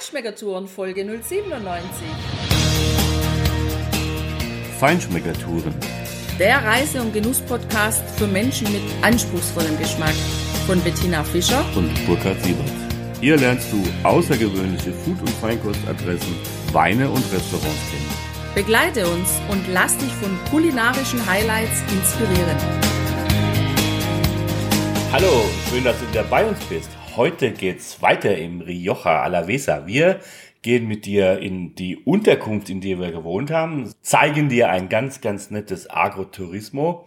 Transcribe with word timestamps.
Feinschmeckertouren 0.00 0.66
Folge 0.66 1.04
097. 1.04 1.60
Feinschmeckertouren. 4.78 5.74
Der 6.38 6.64
Reise- 6.64 7.02
und 7.02 7.12
Genuss-Podcast 7.12 8.02
für 8.16 8.26
Menschen 8.26 8.72
mit 8.72 8.80
anspruchsvollem 9.02 9.78
Geschmack 9.78 10.14
von 10.66 10.80
Bettina 10.80 11.22
Fischer 11.22 11.62
und 11.76 11.94
Burkhard 12.06 12.42
Siebert. 12.42 12.72
Hier 13.20 13.36
lernst 13.36 13.70
du 13.70 13.82
außergewöhnliche 14.02 14.90
Food- 14.90 15.20
und 15.20 15.28
Feinkostadressen, 15.38 16.34
Weine 16.72 17.10
und 17.10 17.22
Restaurants 17.30 17.90
kennen. 17.90 18.54
Begleite 18.54 19.06
uns 19.06 19.28
und 19.50 19.68
lass 19.68 19.98
dich 19.98 20.12
von 20.14 20.30
kulinarischen 20.50 21.24
Highlights 21.26 21.82
inspirieren. 21.92 22.56
Hallo, 25.12 25.44
schön, 25.68 25.84
dass 25.84 25.98
du 26.00 26.08
wieder 26.08 26.24
bei 26.24 26.46
uns 26.46 26.58
bist. 26.70 26.88
Heute 27.20 27.52
geht's 27.52 28.00
weiter 28.00 28.38
im 28.38 28.62
Rioja 28.62 29.20
Alavesa. 29.20 29.86
Wir 29.86 30.20
gehen 30.62 30.88
mit 30.88 31.04
dir 31.04 31.38
in 31.38 31.74
die 31.74 31.98
Unterkunft, 31.98 32.70
in 32.70 32.80
der 32.80 32.98
wir 32.98 33.12
gewohnt 33.12 33.50
haben, 33.50 33.92
zeigen 34.00 34.48
dir 34.48 34.70
ein 34.70 34.88
ganz, 34.88 35.20
ganz 35.20 35.50
nettes 35.50 35.90
Agroturismo. 35.90 37.06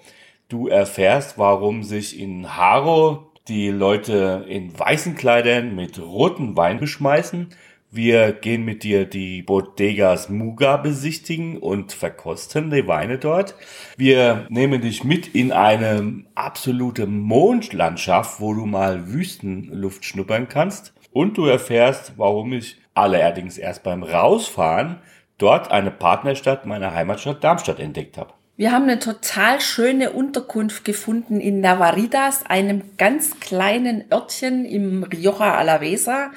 Du 0.50 0.68
erfährst, 0.68 1.40
warum 1.40 1.82
sich 1.82 2.20
in 2.20 2.56
Haro 2.56 3.32
die 3.48 3.70
Leute 3.70 4.46
in 4.48 4.78
weißen 4.78 5.16
Kleidern 5.16 5.76
mit 5.76 5.98
roten 5.98 6.56
Wein 6.56 6.80
beschmeißen. 6.80 7.50
Wir 7.96 8.32
gehen 8.32 8.66
mit 8.66 8.82
dir 8.82 9.06
die 9.06 9.44
Bodegas 9.44 10.28
Muga 10.28 10.78
besichtigen 10.78 11.58
und 11.60 11.94
verkosten 11.94 12.72
die 12.72 12.88
Weine 12.88 13.20
dort. 13.20 13.54
Wir 13.98 14.48
nehmen 14.50 14.82
dich 14.82 15.04
mit 15.04 15.36
in 15.36 15.52
eine 15.52 16.24
absolute 16.34 17.06
Mondlandschaft, 17.06 18.42
wo 18.42 18.56
du 18.56 18.66
mal 18.66 19.14
Wüstenluft 19.14 20.06
schnuppern 20.06 20.50
kannst. 20.50 20.96
Und 21.12 21.38
du 21.38 21.46
erfährst, 21.46 22.14
warum 22.18 22.54
ich 22.54 22.78
allerdings 22.96 23.60
erst 23.60 23.84
beim 23.84 24.02
Rausfahren 24.02 24.98
dort 25.38 25.70
eine 25.70 25.92
Partnerstadt 25.92 26.66
meiner 26.66 26.96
Heimatstadt 26.96 27.44
Darmstadt 27.44 27.80
entdeckt 27.80 28.18
habe. 28.18 28.34
Wir 28.56 28.72
haben 28.72 28.84
eine 28.84 28.98
total 28.98 29.62
schöne 29.62 30.12
Unterkunft 30.12 30.84
gefunden 30.84 31.40
in 31.40 31.62
Navaridas, 31.62 32.44
einem 32.48 32.98
ganz 32.98 33.40
kleinen 33.40 34.06
Örtchen 34.12 34.66
im 34.66 35.04
Rioja 35.04 35.56
Alavesa. 35.56 36.32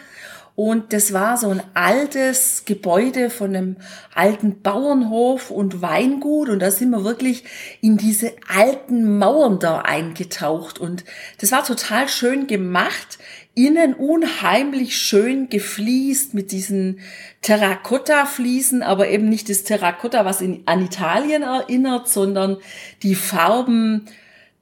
Und 0.57 0.95
das 0.95 1.13
war 1.13 1.37
so 1.37 1.51
ein 1.51 1.63
altes 1.75 2.65
Gebäude 2.65 3.29
von 3.29 3.55
einem 3.55 3.77
alten 4.15 4.63
Bauernhof 4.63 5.51
und 5.51 5.83
Weingut. 5.83 6.49
Und 6.49 6.61
da 6.61 6.71
sind 6.71 6.89
wir 6.91 7.05
wirklich 7.05 7.45
in 7.83 7.99
diese 7.99 8.33
alten 8.49 9.19
Mauern 9.19 9.59
da 9.59 9.81
eingetaucht. 9.81 10.79
Und 10.79 11.05
das 11.43 11.53
war 11.53 11.63
total 11.63 12.09
schön 12.09 12.47
gemacht. 12.47 13.19
Innen 13.55 13.93
unheimlich 13.93 14.97
schön 14.97 15.51
gefliest 15.51 16.33
mit 16.33 16.53
diesen 16.53 17.01
Terrakotta-Fliesen, 17.43 18.83
aber 18.83 19.09
eben 19.09 19.29
nicht 19.29 19.51
das 19.51 19.63
Terrakotta, 19.63 20.25
was 20.25 20.41
in, 20.41 20.63
an 20.65 20.83
Italien 20.83 21.43
erinnert, 21.43 22.09
sondern 22.09 22.57
die 23.03 23.15
Farben 23.15 24.07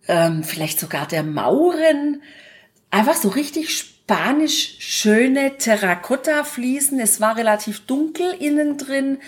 ähm, 0.09 0.43
vielleicht 0.43 0.81
sogar 0.81 1.07
der 1.07 1.23
Mauren. 1.23 2.21
Einfach 2.91 3.15
so 3.15 3.29
richtig 3.29 3.94
spanisch 4.05 4.77
schöne 4.81 5.57
Terrakotta-Fliesen. 5.57 7.01
Es 7.01 7.23
war 7.23 7.39
relativ 7.39 7.87
dunkel 7.87 8.35
innen 8.39 8.77
drin 8.77 9.19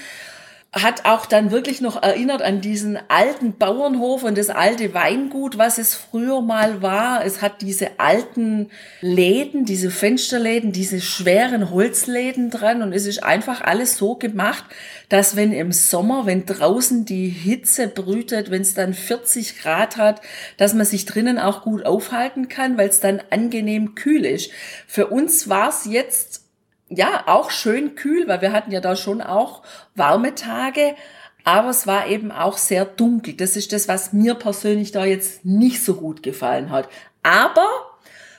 hat 0.83 1.07
auch 1.07 1.25
dann 1.25 1.51
wirklich 1.51 1.81
noch 1.81 2.03
erinnert 2.03 2.43
an 2.43 2.61
diesen 2.61 2.99
alten 3.09 3.57
Bauernhof 3.57 4.25
und 4.25 4.37
das 4.37 4.51
alte 4.51 4.93
Weingut, 4.93 5.57
was 5.57 5.79
es 5.79 5.95
früher 5.95 6.43
mal 6.43 6.83
war. 6.83 7.25
Es 7.25 7.41
hat 7.41 7.63
diese 7.63 7.99
alten 7.99 8.69
Läden, 9.01 9.65
diese 9.65 9.91
Fensterläden, 9.91 10.73
diese 10.73 11.01
schweren 11.01 11.71
Holzläden 11.71 12.51
dran 12.51 12.83
und 12.83 12.93
es 12.93 13.07
ist 13.07 13.25
einfach 13.25 13.63
alles 13.63 13.97
so 13.97 14.17
gemacht, 14.17 14.65
dass 15.09 15.35
wenn 15.35 15.53
im 15.53 15.73
Sommer, 15.73 16.27
wenn 16.27 16.45
draußen 16.45 17.07
die 17.07 17.29
Hitze 17.29 17.89
brütet, 17.89 18.51
wenn 18.51 18.63
es 18.63 18.75
dann 18.75 18.93
40 18.93 19.59
Grad 19.59 19.97
hat, 19.97 20.21
dass 20.59 20.75
man 20.75 20.85
sich 20.85 21.07
drinnen 21.07 21.39
auch 21.39 21.63
gut 21.63 21.87
aufhalten 21.87 22.49
kann, 22.49 22.77
weil 22.77 22.91
es 22.91 23.01
dann 23.01 23.23
angenehm 23.31 23.95
kühl 23.95 24.27
ist. 24.27 24.51
Für 24.87 25.07
uns 25.07 25.49
war 25.49 25.71
es 25.71 25.87
jetzt 25.87 26.46
ja, 26.89 27.25
auch 27.27 27.51
schön 27.51 27.95
kühl, 27.95 28.29
weil 28.29 28.41
wir 28.41 28.53
hatten 28.53 28.71
ja 28.71 28.81
da 28.81 28.97
schon 28.97 29.21
auch 29.21 29.63
warme 29.95 30.35
Tage, 30.35 30.95
aber 31.45 31.71
es 31.71 31.87
war 31.87 32.09
eben 32.09 32.33
auch 32.33 32.59
sehr 32.59 32.85
dunkel. 32.85 33.35
Das 33.35 33.57
ist 33.57 33.73
das, 33.73 33.89
was 33.89 34.13
mir 34.13 34.35
persönlich 34.35 34.93
da 34.93 35.05
jetzt 35.05 35.45
nicht 35.45 35.85
so 35.85 35.95
gut 35.95 36.23
gefallen 36.23 36.71
hat. 36.71 36.89
Aber, 37.23 37.69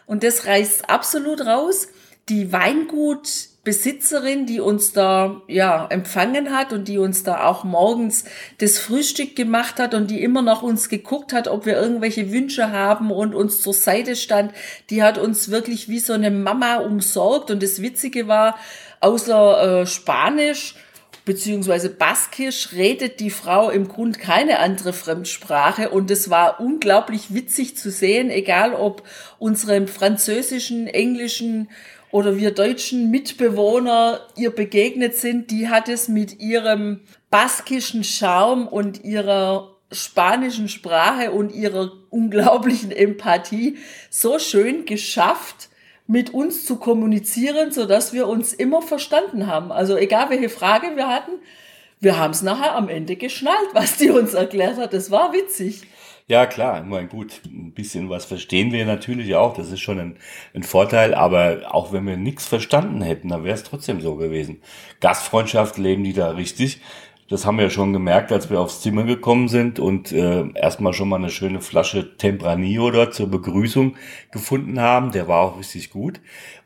und 0.06 0.24
das 0.24 0.46
reißt 0.46 0.90
absolut 0.90 1.46
raus, 1.46 1.88
die 2.30 2.52
Weingut 2.52 3.30
Besitzerin, 3.68 4.46
die 4.46 4.62
uns 4.62 4.94
da 4.94 5.42
ja 5.50 5.88
empfangen 5.90 6.56
hat 6.56 6.72
und 6.72 6.88
die 6.88 7.00
uns 7.00 7.24
da 7.24 7.44
auch 7.44 7.66
morgens 7.66 8.24
das 8.60 8.80
Frühstück 8.80 9.36
gemacht 9.36 9.78
hat 9.78 9.94
und 9.94 10.10
die 10.10 10.24
immer 10.24 10.42
noch 10.42 10.64
uns 10.64 10.88
geguckt 10.88 11.34
hat, 11.34 11.50
ob 11.50 11.66
wir 11.66 11.76
irgendwelche 11.76 12.32
Wünsche 12.32 12.72
haben 12.72 13.12
und 13.12 13.36
uns 13.36 13.62
zur 13.62 13.74
Seite 13.74 14.16
stand, 14.16 14.54
die 14.90 15.04
hat 15.04 15.18
uns 15.18 15.52
wirklich 15.52 15.90
wie 15.90 16.00
so 16.00 16.14
eine 16.14 16.32
Mama 16.32 16.78
umsorgt. 16.78 17.52
Und 17.52 17.62
das 17.62 17.82
Witzige 17.82 18.30
war, 18.30 18.58
außer 19.02 19.82
äh, 19.82 19.86
Spanisch 19.86 20.76
beziehungsweise 21.26 21.90
Baskisch 21.90 22.72
redet 22.72 23.20
die 23.20 23.32
Frau 23.32 23.70
im 23.70 23.90
Grund 23.90 24.18
keine 24.18 24.60
andere 24.60 24.94
Fremdsprache. 24.94 25.90
Und 25.90 26.10
es 26.10 26.30
war 26.30 26.62
unglaublich 26.62 27.34
witzig 27.34 27.76
zu 27.76 27.92
sehen, 27.92 28.30
egal 28.30 28.74
ob 28.74 29.04
unserem 29.38 29.90
französischen, 29.90 30.88
englischen 30.88 31.68
oder 32.12 32.38
wir 32.38 32.51
deutschen 32.51 33.12
Mitbewohner 33.12 34.22
ihr 34.35 34.51
begegnet 34.51 35.16
sind, 35.16 35.51
die 35.51 35.69
hat 35.69 35.90
es 35.90 36.07
mit 36.07 36.40
ihrem 36.40 37.01
baskischen 37.29 38.03
Charme 38.03 38.68
und 38.68 39.03
ihrer 39.03 39.75
spanischen 39.91 40.69
Sprache 40.69 41.31
und 41.31 41.53
ihrer 41.53 41.91
unglaublichen 42.09 42.91
Empathie 42.91 43.78
so 44.09 44.40
schön 44.40 44.85
geschafft, 44.85 45.69
mit 46.07 46.34
uns 46.34 46.66
zu 46.66 46.78
kommunizieren, 46.78 47.72
so 47.72 47.85
dass 47.85 48.13
wir 48.13 48.28
uns 48.28 48.53
immer 48.53 48.81
verstanden 48.81 49.47
haben. 49.47 49.74
Also 49.74 49.97
egal 49.97 50.29
welche 50.29 50.50
Frage 50.50 50.95
wir 50.95 51.09
hatten, 51.09 51.34
wir 52.00 52.18
haben 52.18 52.31
es 52.31 52.41
nachher 52.41 52.75
am 52.75 52.89
Ende 52.89 53.16
geschnallt, 53.16 53.69
was 53.74 53.97
die 53.97 54.09
uns 54.09 54.34
erklärt 54.34 54.78
hat. 54.78 54.94
Das 54.94 55.12
war 55.12 55.34
witzig. 55.34 55.81
Ja, 56.30 56.46
klar, 56.46 56.82
ich 56.82 56.86
meine, 56.90 57.08
gut, 57.08 57.42
ein 57.46 57.72
bisschen 57.72 58.10
was 58.10 58.26
verstehen 58.26 58.74
wir 58.74 58.86
natürlich 58.86 59.36
auch, 59.36 59.54
das 59.56 59.72
ist 59.72 59.80
schon 59.80 59.98
ein, 59.98 60.18
ein 60.54 60.64
Vorteil, 60.64 61.14
aber 61.14 61.74
auch 61.74 61.94
wenn 61.94 62.06
wir 62.06 62.18
nichts 62.18 62.46
verstanden 62.46 63.02
hätten, 63.02 63.30
dann 63.30 63.46
wäre 63.46 63.56
es 63.56 63.64
trotzdem 63.64 64.02
so 64.02 64.16
gewesen. 64.18 64.62
Gastfreundschaft 65.00 65.78
leben 65.78 66.04
die 66.04 66.12
da 66.12 66.32
richtig. 66.32 66.82
Das 67.30 67.46
haben 67.46 67.58
wir 67.58 67.66
ja 67.66 67.70
schon 67.70 67.94
gemerkt, 67.94 68.32
als 68.34 68.50
wir 68.50 68.60
aufs 68.60 68.82
Zimmer 68.82 69.04
gekommen 69.04 69.48
sind 69.48 69.80
und 69.80 70.12
äh, 70.12 70.50
erstmal 70.54 70.94
schon 70.94 71.10
mal 71.10 71.18
eine 71.18 71.30
schöne 71.30 71.62
Flasche 71.62 72.18
Tempranillo 72.18 72.92
dort 72.92 73.14
zur 73.14 73.30
Begrüßung 73.30 73.96
gefunden 74.32 74.80
haben. 74.82 75.12
Der 75.12 75.28
war 75.30 75.42
auch 75.42 75.60
richtig 75.60 75.90
gut. 75.92 76.20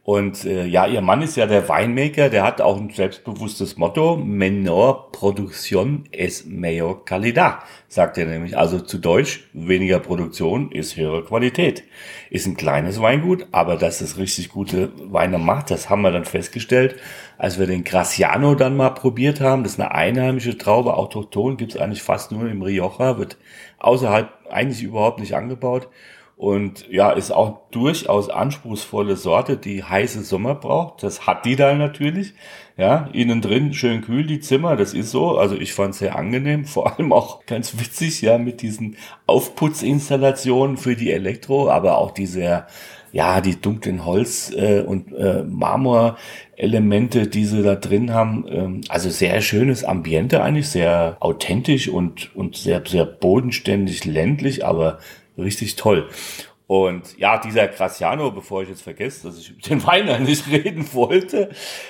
Und 0.04 0.46
äh, 0.46 0.66
ja, 0.66 0.88
ihr 0.88 1.02
Mann 1.02 1.22
ist 1.22 1.38
ja 1.38 1.46
der 1.46 1.70
Weinmaker, 1.70 2.30
der 2.30 2.44
hat 2.44 2.60
auch 2.60 2.76
ein 2.76 2.90
selbstbewusstes 2.90 3.78
Motto, 3.78 4.18
menor 4.18 5.12
producción 5.12 6.06
es 6.12 6.44
mayor 6.44 7.06
calidad, 7.06 7.60
sagt 7.88 8.18
er 8.18 8.26
nämlich. 8.26 8.58
Also 8.58 8.80
zu 8.80 8.98
Deutsch, 8.98 9.48
weniger 9.54 10.00
Produktion 10.00 10.72
ist 10.72 10.98
höhere 10.98 11.24
Qualität. 11.24 11.84
Ist 12.32 12.48
ein 12.48 12.58
kleines 12.58 13.00
Weingut, 13.00 13.46
aber 13.52 13.76
dass 13.76 14.02
es 14.02 14.18
richtig 14.18 14.50
gute 14.50 14.92
Weine 15.12 15.38
macht, 15.38 15.70
das 15.70 15.92
haben 15.92 16.02
wir 16.02 16.12
dann 16.12 16.26
festgestellt, 16.26 16.96
als 17.38 17.60
wir 17.60 17.68
den 17.68 17.84
Graciano 17.84 18.56
dann 18.56 18.76
mal 18.76 18.90
probiert 18.90 19.40
haben. 19.40 19.62
Das 19.62 19.74
ist 19.74 19.80
eine 19.80 19.92
einheimische 19.92 20.58
Traube, 20.58 20.96
autochton, 20.96 21.58
gibt's 21.58 21.78
eigentlich 21.78 22.02
fast 22.02 22.32
nur 22.32 22.50
im 22.50 22.64
Rioja, 22.64 23.20
wird 23.20 23.38
außerhalb 23.78 24.30
eigentlich 24.50 24.82
überhaupt 24.82 25.20
nicht 25.20 25.36
angebaut. 25.36 25.90
Und 26.42 26.90
ja, 26.90 27.12
ist 27.12 27.30
auch 27.30 27.70
durchaus 27.70 28.32
anspruchsvolle 28.32 29.16
Sorte, 29.16 29.58
die 29.58 29.84
heiße 29.84 30.24
Sommer 30.24 30.56
braucht. 30.56 31.04
Das 31.04 31.28
hat 31.28 31.46
die 31.46 31.56
da 31.56 31.76
natürlich. 31.76 32.34
Ja, 32.78 33.10
innen 33.14 33.42
drin 33.42 33.76
schön 33.76 34.02
kühl 34.02 34.26
die 34.26 34.40
Zimmer, 34.40 34.76
das 34.76 34.96
ist 34.96 35.12
so. 35.12 35.38
Also 35.38 35.56
ich 35.56 35.74
fand 35.74 35.94
es 35.94 36.00
sehr 36.00 36.16
angenehm, 36.16 36.66
vor 36.66 36.98
allem 36.98 37.14
auch 37.14 37.46
ganz 37.46 37.80
witzig, 37.80 38.24
ja, 38.24 38.40
mit 38.40 38.64
diesen 38.64 38.98
Aufputzinstallationen 39.28 40.78
für 40.78 40.96
die 40.96 41.12
Elektro, 41.12 41.70
aber 41.70 42.00
auch 42.00 42.10
diese, 42.10 42.66
ja, 43.12 43.40
die 43.40 43.62
dunklen 43.62 44.04
Holz- 44.04 44.52
äh, 44.52 44.82
und 44.82 45.14
äh, 45.14 45.44
Marmorelemente, 45.44 47.28
die 47.28 47.46
sie 47.46 47.62
da 47.62 47.76
drin 47.76 48.16
haben. 48.16 48.46
Ähm, 48.50 48.82
also 48.90 49.12
sehr 49.12 49.42
schönes 49.42 49.84
Ambiente 49.84 50.42
eigentlich, 50.42 50.70
sehr 50.70 51.18
authentisch 51.20 51.88
und, 51.88 52.36
und 52.36 52.56
sehr, 52.56 52.82
sehr 52.84 53.06
bodenständig 53.06 54.06
ländlich, 54.06 54.66
aber 54.66 54.98
richtig 55.38 55.76
toll. 55.76 56.10
Und 56.72 57.18
ja, 57.18 57.38
dieser 57.38 57.68
Graciano, 57.68 58.32
bevor 58.32 58.64
ich 58.64 58.70
jetzt 58.70 58.84
vergesse, 58.84 59.28
dass 59.28 59.38
ich 59.38 59.50
über 59.50 59.60
den 59.62 59.86
Wein 59.86 60.08
eigentlich 60.08 60.48
reden 60.48 60.86
wollte, 60.94 61.50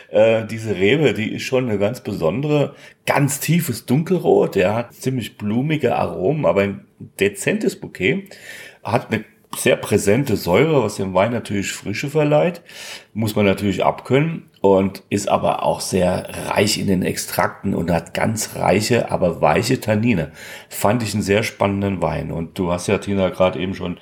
äh, 0.10 0.44
diese 0.48 0.76
Rebe, 0.76 1.14
die 1.14 1.34
ist 1.34 1.44
schon 1.44 1.70
eine 1.70 1.78
ganz 1.78 2.02
besondere, 2.02 2.74
ganz 3.06 3.40
tiefes 3.40 3.86
Dunkelrot, 3.86 4.56
der 4.56 4.74
hat 4.74 4.96
ziemlich 4.96 5.38
blumige 5.38 5.96
Aromen, 5.96 6.48
aber 6.48 6.62
ein 6.62 6.88
dezentes 7.20 7.80
Bouquet, 7.80 8.30
hat 8.84 9.12
eine 9.12 9.24
sehr 9.56 9.76
präsente 9.76 10.38
Säure, 10.38 10.84
was 10.84 10.96
dem 10.96 11.14
Wein 11.14 11.32
natürlich 11.32 11.74
Frische 11.74 12.10
verleiht. 12.10 12.62
Muss 13.14 13.36
man 13.36 13.46
natürlich 13.46 13.84
abkönnen 13.84 14.50
und 14.62 15.04
ist 15.10 15.28
aber 15.28 15.64
auch 15.64 15.82
sehr 15.82 16.28
reich 16.48 16.78
in 16.78 16.88
den 16.88 17.04
Extrakten 17.04 17.74
und 17.74 17.92
hat 17.92 18.14
ganz 18.14 18.56
reiche, 18.56 19.12
aber 19.12 19.42
weiche 19.42 19.80
Tannine. 19.82 20.32
Fand 20.70 21.04
ich 21.04 21.14
einen 21.14 21.24
sehr 21.24 21.44
spannenden 21.44 22.02
Wein. 22.02 22.32
Und 22.32 22.58
du 22.58 22.72
hast 22.72 22.88
ja, 22.88 22.98
Tina, 22.98 23.30
gerade 23.30 23.60
eben 23.60 23.76
schon 23.76 23.98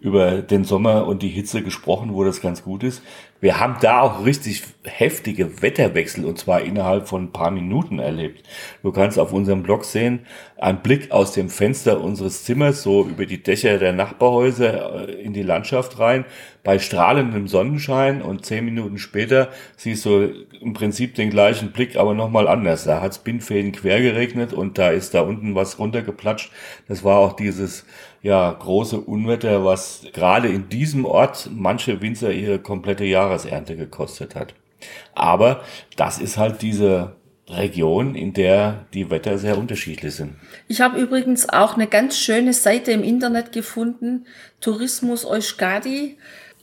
über 0.00 0.42
den 0.42 0.64
Sommer 0.64 1.06
und 1.06 1.22
die 1.22 1.28
Hitze 1.28 1.62
gesprochen, 1.62 2.14
wo 2.14 2.24
das 2.24 2.40
ganz 2.40 2.62
gut 2.62 2.84
ist. 2.84 3.02
Wir 3.40 3.60
haben 3.60 3.76
da 3.80 4.00
auch 4.00 4.24
richtig 4.24 4.64
heftige 4.82 5.62
Wetterwechsel 5.62 6.24
und 6.24 6.38
zwar 6.38 6.62
innerhalb 6.62 7.08
von 7.08 7.24
ein 7.24 7.32
paar 7.32 7.52
Minuten 7.52 8.00
erlebt. 8.00 8.44
Du 8.82 8.90
kannst 8.90 9.16
auf 9.18 9.32
unserem 9.32 9.62
Blog 9.62 9.84
sehen, 9.84 10.26
ein 10.56 10.82
Blick 10.82 11.12
aus 11.12 11.32
dem 11.32 11.48
Fenster 11.48 12.00
unseres 12.00 12.42
Zimmers, 12.42 12.82
so 12.82 13.04
über 13.04 13.26
die 13.26 13.40
Dächer 13.40 13.78
der 13.78 13.92
Nachbarhäuser 13.92 15.08
äh, 15.08 15.12
in 15.22 15.34
die 15.34 15.44
Landschaft 15.44 16.00
rein, 16.00 16.24
bei 16.64 16.80
strahlendem 16.80 17.46
Sonnenschein 17.46 18.22
und 18.22 18.44
zehn 18.44 18.64
Minuten 18.64 18.98
später 18.98 19.50
siehst 19.76 20.04
du 20.04 20.32
im 20.60 20.72
Prinzip 20.74 21.14
den 21.14 21.30
gleichen 21.30 21.70
Blick, 21.70 21.96
aber 21.96 22.14
nochmal 22.14 22.48
anders. 22.48 22.84
Da 22.84 23.00
hat 23.00 23.12
es 23.12 23.18
Bindfäden 23.18 23.70
quer 23.70 24.00
geregnet 24.02 24.52
und 24.52 24.78
da 24.78 24.90
ist 24.90 25.14
da 25.14 25.20
unten 25.20 25.54
was 25.54 25.78
runtergeplatscht. 25.78 26.50
Das 26.88 27.04
war 27.04 27.18
auch 27.18 27.34
dieses 27.34 27.86
ja, 28.22 28.50
große 28.52 29.00
Unwetter, 29.00 29.64
was 29.64 30.02
gerade 30.12 30.48
in 30.48 30.68
diesem 30.68 31.04
Ort 31.04 31.48
manche 31.52 32.00
Winzer 32.00 32.32
ihre 32.32 32.58
komplette 32.58 33.04
Jahresernte 33.04 33.76
gekostet 33.76 34.34
hat. 34.34 34.54
Aber 35.14 35.62
das 35.96 36.18
ist 36.18 36.36
halt 36.36 36.62
diese 36.62 37.16
Region, 37.48 38.14
in 38.14 38.32
der 38.32 38.86
die 38.92 39.10
Wetter 39.10 39.38
sehr 39.38 39.56
unterschiedlich 39.56 40.14
sind. 40.14 40.34
Ich 40.66 40.80
habe 40.80 41.00
übrigens 41.00 41.48
auch 41.48 41.74
eine 41.74 41.86
ganz 41.86 42.18
schöne 42.18 42.52
Seite 42.52 42.92
im 42.92 43.02
Internet 43.02 43.52
gefunden, 43.52 44.26
Tourismus 44.60 45.24
Euskadi. 45.24 46.18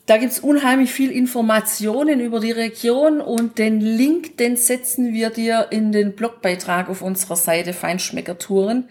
Da 0.06 0.18
gibt's 0.18 0.40
unheimlich 0.40 0.92
viel 0.92 1.10
Informationen 1.10 2.20
über 2.20 2.40
die 2.40 2.52
Region 2.52 3.22
und 3.22 3.58
den 3.58 3.82
Link, 3.82 4.38
den 4.38 4.56
setzen 4.56 5.14
wir 5.14 5.32
dir 5.32 5.68
in 5.72 5.92
den 5.92 6.14
Blogbeitrag 6.14 6.90
auf 6.90 7.02
unserer 7.02 7.36
Seite 7.36 7.74
Feinschmeckertouren. 7.74 8.88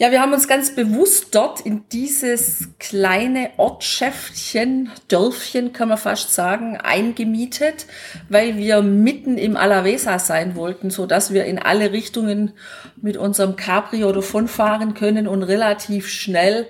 Ja, 0.00 0.12
wir 0.12 0.20
haben 0.20 0.32
uns 0.32 0.46
ganz 0.46 0.76
bewusst 0.76 1.34
dort 1.34 1.60
in 1.60 1.82
dieses 1.90 2.68
kleine 2.78 3.50
Ortschäftchen, 3.56 4.92
Dörfchen 5.08 5.72
kann 5.72 5.88
man 5.88 5.98
fast 5.98 6.32
sagen, 6.32 6.76
eingemietet, 6.76 7.86
weil 8.28 8.56
wir 8.56 8.80
mitten 8.82 9.38
im 9.38 9.56
Alavesa 9.56 10.20
sein 10.20 10.54
wollten, 10.54 10.90
so 10.90 11.06
dass 11.06 11.32
wir 11.32 11.46
in 11.46 11.58
alle 11.58 11.90
Richtungen 11.90 12.52
mit 12.94 13.16
unserem 13.16 13.56
Cabrio 13.56 14.12
davonfahren 14.12 14.94
können 14.94 15.26
und 15.26 15.42
relativ 15.42 16.08
schnell 16.08 16.68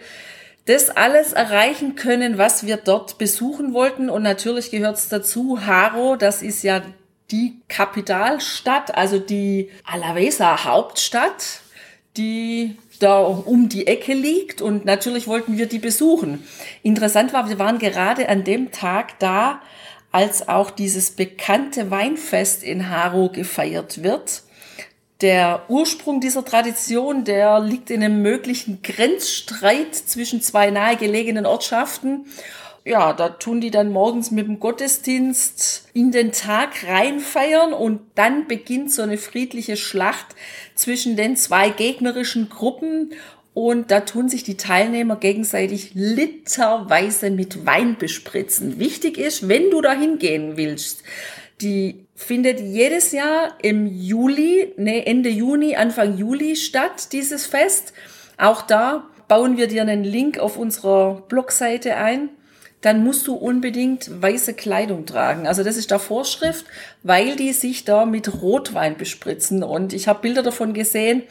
das 0.64 0.88
alles 0.88 1.34
erreichen 1.34 1.96
können, 1.96 2.38
was 2.38 2.64
wir 2.64 2.78
dort 2.78 3.18
besuchen 3.18 3.74
wollten. 3.74 4.08
Und 4.08 4.22
natürlich 4.22 4.70
gehört 4.70 4.96
es 4.96 5.10
dazu, 5.10 5.66
Haro, 5.66 6.16
das 6.16 6.40
ist 6.40 6.62
ja 6.62 6.80
die 7.30 7.60
Kapitalstadt, 7.68 8.94
also 8.94 9.18
die 9.18 9.68
Alavesa 9.84 10.64
Hauptstadt, 10.64 11.60
die 12.16 12.78
da 12.98 13.20
um 13.20 13.68
die 13.68 13.86
Ecke 13.86 14.14
liegt 14.14 14.60
und 14.60 14.84
natürlich 14.84 15.26
wollten 15.26 15.58
wir 15.58 15.66
die 15.66 15.78
besuchen. 15.78 16.44
Interessant 16.82 17.32
war, 17.32 17.48
wir 17.48 17.58
waren 17.58 17.78
gerade 17.78 18.28
an 18.28 18.44
dem 18.44 18.72
Tag 18.72 19.18
da, 19.18 19.60
als 20.10 20.48
auch 20.48 20.70
dieses 20.70 21.10
bekannte 21.10 21.90
Weinfest 21.90 22.62
in 22.62 22.88
Haro 22.90 23.28
gefeiert 23.28 24.02
wird. 24.02 24.42
Der 25.20 25.64
Ursprung 25.68 26.20
dieser 26.20 26.44
Tradition, 26.44 27.24
der 27.24 27.58
liegt 27.60 27.90
in 27.90 28.02
einem 28.02 28.22
möglichen 28.22 28.82
Grenzstreit 28.82 29.94
zwischen 29.94 30.40
zwei 30.40 30.70
nahegelegenen 30.70 31.44
Ortschaften 31.44 32.26
ja, 32.84 33.12
da 33.12 33.28
tun 33.28 33.60
die 33.60 33.70
dann 33.70 33.92
morgens 33.92 34.30
mit 34.30 34.46
dem 34.46 34.60
Gottesdienst 34.60 35.88
in 35.92 36.10
den 36.10 36.32
Tag 36.32 36.86
reinfeiern 36.86 37.72
und 37.72 38.00
dann 38.14 38.46
beginnt 38.46 38.92
so 38.92 39.02
eine 39.02 39.18
friedliche 39.18 39.76
Schlacht 39.76 40.34
zwischen 40.74 41.16
den 41.16 41.36
zwei 41.36 41.68
gegnerischen 41.70 42.48
Gruppen 42.48 43.12
und 43.54 43.90
da 43.90 44.00
tun 44.00 44.28
sich 44.28 44.44
die 44.44 44.56
Teilnehmer 44.56 45.16
gegenseitig 45.16 45.90
literweise 45.94 47.30
mit 47.30 47.66
Wein 47.66 47.96
bespritzen. 47.98 48.78
Wichtig 48.78 49.18
ist, 49.18 49.48
wenn 49.48 49.70
du 49.70 49.80
da 49.80 49.92
hingehen 49.92 50.56
willst, 50.56 51.02
die 51.60 52.06
findet 52.14 52.60
jedes 52.60 53.10
Jahr 53.12 53.58
im 53.60 53.86
Juli, 53.86 54.72
nee, 54.76 55.02
Ende 55.04 55.28
Juni, 55.28 55.74
Anfang 55.74 56.16
Juli 56.16 56.54
statt, 56.54 57.12
dieses 57.12 57.46
Fest. 57.46 57.92
Auch 58.36 58.62
da 58.62 59.08
bauen 59.26 59.56
wir 59.56 59.66
dir 59.66 59.82
einen 59.82 60.04
Link 60.04 60.38
auf 60.38 60.56
unserer 60.56 61.22
Blogseite 61.28 61.96
ein 61.96 62.30
dann 62.80 63.02
musst 63.02 63.26
du 63.26 63.34
unbedingt 63.34 64.22
weiße 64.22 64.54
Kleidung 64.54 65.04
tragen. 65.04 65.46
Also 65.46 65.64
das 65.64 65.76
ist 65.76 65.90
da 65.90 65.98
Vorschrift, 65.98 66.64
weil 67.02 67.34
die 67.36 67.52
sich 67.52 67.84
da 67.84 68.06
mit 68.06 68.40
Rotwein 68.42 68.96
bespritzen. 68.96 69.62
Und 69.62 69.92
ich 69.92 70.06
habe 70.06 70.20
Bilder 70.20 70.42
davon 70.42 70.74
gesehen. 70.74 71.22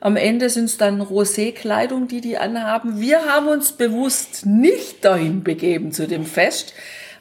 Am 0.00 0.16
Ende 0.16 0.48
sind 0.50 0.66
es 0.66 0.76
dann 0.76 1.00
Rosé-Kleidung, 1.00 2.08
die 2.08 2.20
die 2.20 2.38
anhaben. 2.38 3.00
Wir 3.00 3.24
haben 3.24 3.48
uns 3.48 3.72
bewusst 3.72 4.46
nicht 4.46 5.04
dahin 5.04 5.42
begeben 5.42 5.92
zu 5.92 6.06
dem 6.06 6.24
Fest, 6.24 6.74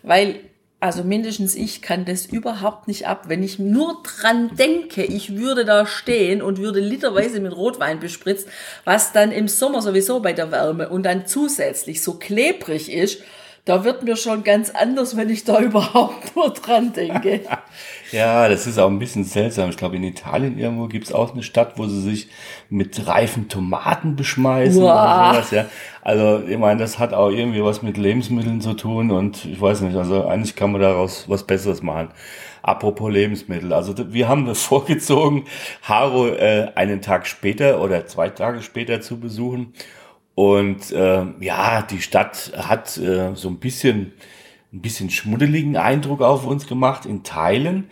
weil 0.03 0.39
also 0.79 1.03
mindestens 1.03 1.55
ich 1.55 1.81
kann 1.81 2.05
das 2.05 2.27
überhaupt 2.27 2.87
nicht 2.87 3.07
ab. 3.07 3.23
Wenn 3.27 3.41
ich 3.41 3.57
nur 3.57 4.03
dran 4.03 4.55
denke, 4.55 5.03
ich 5.03 5.35
würde 5.35 5.65
da 5.65 5.87
stehen 5.87 6.41
und 6.41 6.59
würde 6.59 6.79
literweise 6.79 7.39
mit 7.39 7.55
Rotwein 7.55 7.99
bespritzt, 7.99 8.47
was 8.85 9.11
dann 9.11 9.31
im 9.31 9.47
Sommer 9.47 9.81
sowieso 9.81 10.19
bei 10.19 10.33
der 10.33 10.51
Wärme 10.51 10.89
und 10.89 11.03
dann 11.03 11.25
zusätzlich 11.25 12.03
so 12.03 12.13
klebrig 12.13 12.91
ist, 12.91 13.23
da 13.67 13.83
wird 13.83 14.03
mir 14.03 14.15
schon 14.15 14.43
ganz 14.43 14.69
anders, 14.69 15.17
wenn 15.17 15.29
ich 15.29 15.43
da 15.43 15.59
überhaupt 15.61 16.35
nur 16.35 16.51
dran 16.51 16.93
denke. 16.93 17.41
ja, 18.11 18.47
das 18.47 18.65
ist 18.65 18.79
auch 18.79 18.89
ein 18.89 18.99
bisschen 18.99 19.23
seltsam. 19.23 19.69
Ich 19.69 19.77
glaube, 19.77 19.97
in 19.97 20.03
Italien 20.03 20.57
irgendwo 20.57 20.87
gibt 20.87 21.05
es 21.07 21.13
auch 21.13 21.33
eine 21.33 21.43
Stadt, 21.43 21.73
wo 21.77 21.87
sie 21.87 22.01
sich 22.01 22.29
mit 22.69 23.07
reifen 23.07 23.49
Tomaten 23.49 24.15
beschmeißen. 24.15 24.81
Wow. 24.81 25.33
Sowas, 25.33 25.51
ja. 25.51 25.65
Also, 26.01 26.43
ich 26.47 26.57
meine, 26.57 26.79
das 26.79 26.99
hat 26.99 27.13
auch 27.13 27.29
irgendwie 27.29 27.63
was 27.63 27.81
mit 27.81 27.97
Lebensmitteln 27.97 28.61
zu 28.61 28.73
tun 28.73 29.11
und 29.11 29.43
ich 29.45 29.59
weiß 29.59 29.81
nicht, 29.81 29.97
also 29.97 30.25
eigentlich 30.25 30.55
kann 30.55 30.71
man 30.71 30.81
daraus 30.81 31.25
was 31.27 31.43
Besseres 31.43 31.83
machen. 31.83 32.09
Apropos 32.61 33.11
Lebensmittel. 33.11 33.71
Also 33.71 33.93
wir 34.13 34.27
haben 34.27 34.53
vorgezogen, 34.55 35.45
Haro 35.83 36.27
äh, 36.27 36.71
einen 36.75 37.01
Tag 37.01 37.25
später 37.25 37.81
oder 37.81 38.07
zwei 38.07 38.29
Tage 38.29 38.61
später 38.61 38.99
zu 39.01 39.19
besuchen. 39.19 39.73
Und 40.37 40.91
äh, 40.91 41.25
ja, 41.39 41.81
die 41.81 41.99
Stadt 41.99 42.51
hat 42.55 42.95
äh, 42.99 43.33
so 43.33 43.49
ein 43.49 43.57
bisschen, 43.57 44.13
ein 44.71 44.83
bisschen 44.83 45.09
schmuddeligen 45.09 45.77
Eindruck 45.77 46.21
auf 46.21 46.45
uns 46.45 46.67
gemacht 46.67 47.07
in 47.07 47.23
Teilen. 47.23 47.89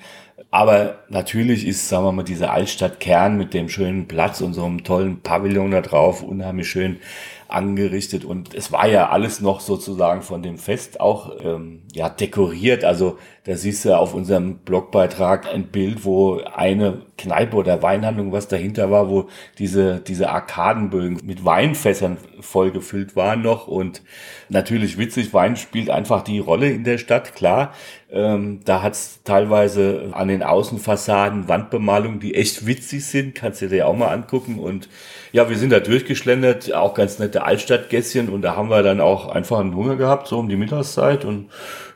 Aber 0.51 0.99
natürlich 1.09 1.65
ist, 1.65 1.89
sagen 1.89 2.05
wir 2.05 2.11
mal, 2.11 2.21
dieser 2.21 2.51
Altstadtkern 2.51 3.35
mit 3.35 3.55
dem 3.55 3.67
schönen 3.67 4.07
Platz 4.07 4.41
und 4.41 4.53
so 4.53 4.63
einem 4.63 4.83
tollen 4.83 5.21
Pavillon 5.21 5.71
da 5.71 5.81
drauf 5.81 6.21
unheimlich 6.21 6.69
schön 6.69 6.99
angerichtet 7.47 8.25
und 8.25 8.53
es 8.53 8.71
war 8.71 8.87
ja 8.87 9.09
alles 9.09 9.41
noch 9.41 9.59
sozusagen 9.59 10.21
von 10.21 10.43
dem 10.43 10.57
Fest 10.59 10.99
auch 10.99 11.31
ähm, 11.43 11.81
ja 11.93 12.09
dekoriert. 12.09 12.83
Also 12.83 13.17
da 13.45 13.55
siehst 13.55 13.85
du 13.85 13.95
auf 13.95 14.15
unserem 14.15 14.57
Blogbeitrag 14.57 15.47
ein 15.53 15.65
Bild, 15.65 16.03
wo 16.03 16.41
eine 16.55 17.03
Kneipe 17.17 17.55
oder 17.55 17.83
Weinhandlung, 17.83 18.31
was 18.31 18.47
dahinter 18.47 18.89
war, 18.89 19.07
wo 19.07 19.29
diese 19.59 19.99
diese 19.99 20.29
Arkadenbögen 20.31 21.19
mit 21.23 21.45
Weinfässern 21.45 22.17
vollgefüllt 22.39 23.15
waren 23.15 23.43
noch 23.43 23.67
und 23.67 24.01
natürlich 24.49 24.97
witzig. 24.97 25.31
Wein 25.33 25.57
spielt 25.57 25.91
einfach 25.91 26.23
die 26.23 26.39
Rolle 26.39 26.71
in 26.71 26.83
der 26.83 26.97
Stadt, 26.97 27.35
klar. 27.35 27.73
Ähm, 28.11 28.61
da 28.65 28.81
hat's 28.81 29.21
teilweise 29.23 30.09
an 30.13 30.27
den 30.27 30.41
Außenfassaden 30.41 31.47
Wandbemalungen, 31.47 32.19
die 32.19 32.33
echt 32.33 32.65
witzig 32.65 33.05
sind, 33.05 33.35
kannst 33.35 33.61
du 33.61 33.67
dir 33.67 33.87
auch 33.87 33.95
mal 33.95 34.07
angucken 34.07 34.57
und 34.57 34.89
ja, 35.33 35.49
wir 35.49 35.57
sind 35.57 35.71
da 35.71 35.79
durchgeschlendert, 35.79 36.73
auch 36.73 36.93
ganz 36.95 37.19
nette 37.19 37.43
Altstadtgässchen 37.43 38.29
und 38.29 38.41
da 38.41 38.55
haben 38.55 38.69
wir 38.69 38.81
dann 38.83 39.01
auch 39.01 39.27
einfach 39.27 39.59
einen 39.59 39.75
Hunger 39.75 39.97
gehabt, 39.97 40.27
so 40.27 40.39
um 40.39 40.49
die 40.49 40.55
Mittagszeit 40.55 41.25
und 41.25 41.49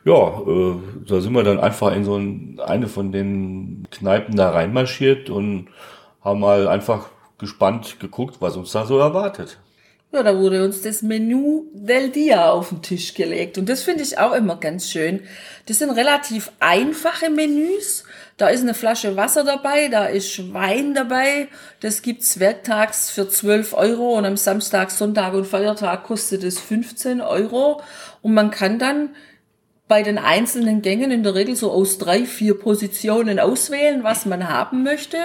ja, 0.06 0.42
äh, 0.48 0.76
da 1.08 1.22
sind 1.22 1.34
wir 1.34 1.44
dann 1.44 1.60
einfach 1.60 1.96
in 1.96 2.04
so 2.04 2.16
ein, 2.16 2.60
eine 2.66 2.88
von 2.88 3.12
den 3.12 3.88
Kneipen 3.92 4.36
da 4.36 4.52
reinmarschiert 4.52 5.30
und 5.30 5.68
haben 6.22 6.40
mal 6.40 6.68
einfach 6.68 7.10
gespannt 7.38 8.00
geguckt, 8.00 8.38
was 8.40 8.58
uns 8.58 8.72
da 8.72 8.86
so 8.86 8.98
erwartet. 8.98 9.58
Ja, 10.12 10.24
da 10.24 10.36
wurde 10.36 10.66
uns 10.66 10.82
das 10.82 11.04
Menü 11.04 11.66
del 11.72 12.10
Dia 12.10 12.50
auf 12.50 12.70
den 12.70 12.82
Tisch 12.82 13.14
gelegt. 13.14 13.60
Und 13.60 13.70
das 13.70 13.84
finde 13.84 14.02
ich 14.02 14.18
auch 14.18 14.34
immer 14.34 14.56
ganz 14.56 14.90
schön. 14.90 15.22
Das 15.68 15.78
sind 15.78 15.92
relativ 15.92 16.52
einfache 16.60 17.30
Menüs. 17.30 18.06
Da 18.36 18.48
ist 18.48 18.62
eine 18.62 18.74
Flasche 18.74 19.16
Wasser 19.18 19.44
dabei, 19.44 19.88
da 19.88 20.06
ist 20.06 20.52
Wein 20.52 20.96
dabei. 20.96 21.48
Das 21.80 22.02
gibt's 22.02 22.40
werktags 22.40 23.12
für 23.12 23.30
12 23.30 23.76
Euro 23.76 24.18
und 24.18 24.26
am 24.26 24.36
Samstag, 24.36 24.90
Sonntag 24.90 25.36
und 25.36 25.46
Feiertag 25.46 26.06
kostet 26.06 26.44
es 26.44 26.60
15 26.60 27.22
Euro. 27.22 27.82
Und 28.24 28.34
man 28.34 28.50
kann 28.50 28.80
dann 28.80 29.12
bei 29.90 30.04
den 30.04 30.18
einzelnen 30.18 30.82
Gängen 30.82 31.12
in 31.12 31.24
der 31.24 31.36
Regel 31.36 31.58
so 31.58 31.70
aus 31.72 31.98
drei, 31.98 32.26
vier 32.26 32.58
Positionen 32.58 33.40
auswählen, 33.40 34.04
was 34.06 34.26
man 34.26 34.48
haben 34.48 34.84
möchte. 34.84 35.18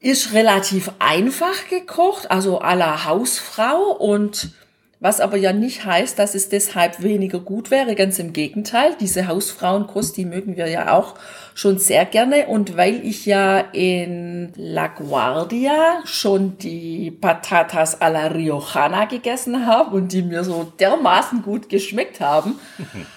Ist 0.00 0.32
relativ 0.32 0.90
einfach 0.98 1.68
gekocht, 1.68 2.28
also 2.30 2.60
à 2.60 2.74
la 2.74 3.04
Hausfrau 3.04 3.92
und 3.92 4.50
Was 4.98 5.20
aber 5.20 5.36
ja 5.36 5.52
nicht 5.52 5.84
heißt, 5.84 6.18
dass 6.18 6.34
es 6.34 6.48
deshalb 6.48 7.02
weniger 7.02 7.38
gut 7.38 7.70
wäre. 7.70 7.94
Ganz 7.94 8.18
im 8.18 8.32
Gegenteil. 8.32 8.96
Diese 8.98 9.28
Hausfrauenkost, 9.28 10.16
die 10.16 10.24
mögen 10.24 10.56
wir 10.56 10.68
ja 10.68 10.96
auch 10.96 11.16
schon 11.54 11.78
sehr 11.78 12.06
gerne. 12.06 12.46
Und 12.46 12.78
weil 12.78 13.04
ich 13.06 13.26
ja 13.26 13.58
in 13.58 14.54
La 14.56 14.86
Guardia 14.86 16.00
schon 16.06 16.56
die 16.56 17.10
Patatas 17.10 18.00
a 18.00 18.08
la 18.08 18.28
Riojana 18.28 19.04
gegessen 19.04 19.66
habe 19.66 19.94
und 19.94 20.12
die 20.12 20.22
mir 20.22 20.44
so 20.44 20.72
dermaßen 20.80 21.42
gut 21.42 21.68
geschmeckt 21.68 22.20
haben, 22.20 22.58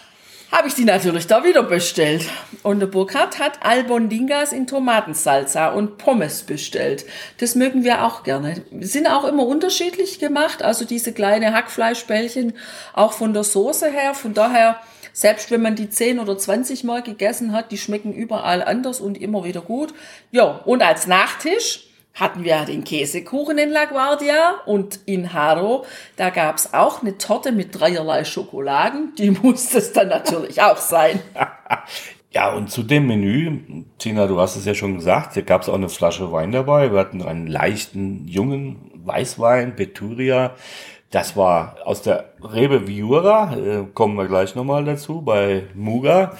habe 0.52 0.68
ich 0.68 0.74
die 0.74 0.86
natürlich 0.86 1.28
da 1.28 1.44
wieder 1.44 1.64
bestellt. 1.64 2.26
Und 2.64 2.80
der 2.80 2.88
Burkhard 2.88 3.40
hat 3.40 3.64
Albondingas 3.64 4.52
in 4.52 4.68
Tomatensalsa 4.68 5.70
und 5.70 5.98
Pommes 5.98 6.44
bestellt. 6.44 7.06
Das 7.38 7.56
mögen 7.56 7.84
wir 7.84 8.04
auch 8.04 8.24
gerne. 8.24 8.62
Sind 8.80 9.08
auch 9.08 9.26
immer 9.26 9.46
unterschiedlich 9.46 10.20
gemacht, 10.20 10.64
also 10.64 10.86
diese 10.86 11.14
kleine 11.14 11.54
Hackfleischbällchen 11.54 12.54
auch 12.94 13.14
von 13.14 13.34
der 13.34 13.44
Soße 13.44 13.90
her. 13.92 14.14
Von 14.14 14.34
daher, 14.34 14.82
selbst 15.14 15.52
wenn 15.52 15.62
man 15.62 15.76
die 15.76 15.90
10 15.90 16.20
oder 16.20 16.38
20 16.38 16.84
Mal 16.84 17.04
gegessen 17.04 17.52
hat, 17.52 17.72
die 17.72 17.78
schmecken 17.78 18.14
überall 18.14 18.64
anders 18.64 19.00
und 19.02 19.22
immer 19.22 19.44
wieder 19.44 19.62
gut. 19.62 19.94
Ja, 20.32 20.46
und 20.66 20.82
als 20.82 21.06
Nachtisch 21.06 21.89
hatten 22.20 22.44
wir 22.44 22.66
den 22.66 22.84
Käsekuchen 22.84 23.58
in 23.58 23.70
La 23.70 23.86
Guardia 23.86 24.56
und 24.66 25.00
in 25.06 25.34
Haro, 25.34 25.86
da 26.18 26.30
gab's 26.30 26.74
auch 26.74 27.02
eine 27.02 27.18
Torte 27.18 27.52
mit 27.52 27.80
dreierlei 27.80 28.24
Schokoladen. 28.26 29.14
Die 29.18 29.32
musste 29.44 29.78
es 29.78 29.94
dann 29.94 30.10
natürlich 30.10 30.62
auch 30.62 30.78
sein. 30.78 31.20
Ja, 32.32 32.54
und 32.54 32.70
zu 32.70 32.84
dem 32.84 33.08
Menü, 33.08 33.86
Tina, 33.98 34.28
du 34.28 34.40
hast 34.40 34.56
es 34.56 34.64
ja 34.64 34.76
schon 34.76 34.94
gesagt, 34.94 35.34
hier 35.34 35.42
gab's 35.42 35.68
auch 35.68 35.74
eine 35.74 35.90
Flasche 35.90 36.32
Wein 36.32 36.52
dabei. 36.52 36.92
Wir 36.92 37.00
hatten 37.00 37.24
einen 37.24 37.48
leichten, 37.48 38.28
jungen 38.28 38.92
Weißwein, 39.04 39.76
Beturia. 39.76 40.54
Das 41.10 41.36
war 41.36 41.78
aus 41.86 42.04
der 42.04 42.34
Rebe 42.44 42.88
Viura, 42.88 43.56
äh, 43.58 43.86
kommen 43.96 44.16
wir 44.16 44.28
gleich 44.28 44.54
nochmal 44.54 44.86
dazu, 44.86 45.24
bei 45.24 45.64
Muga. 45.74 46.38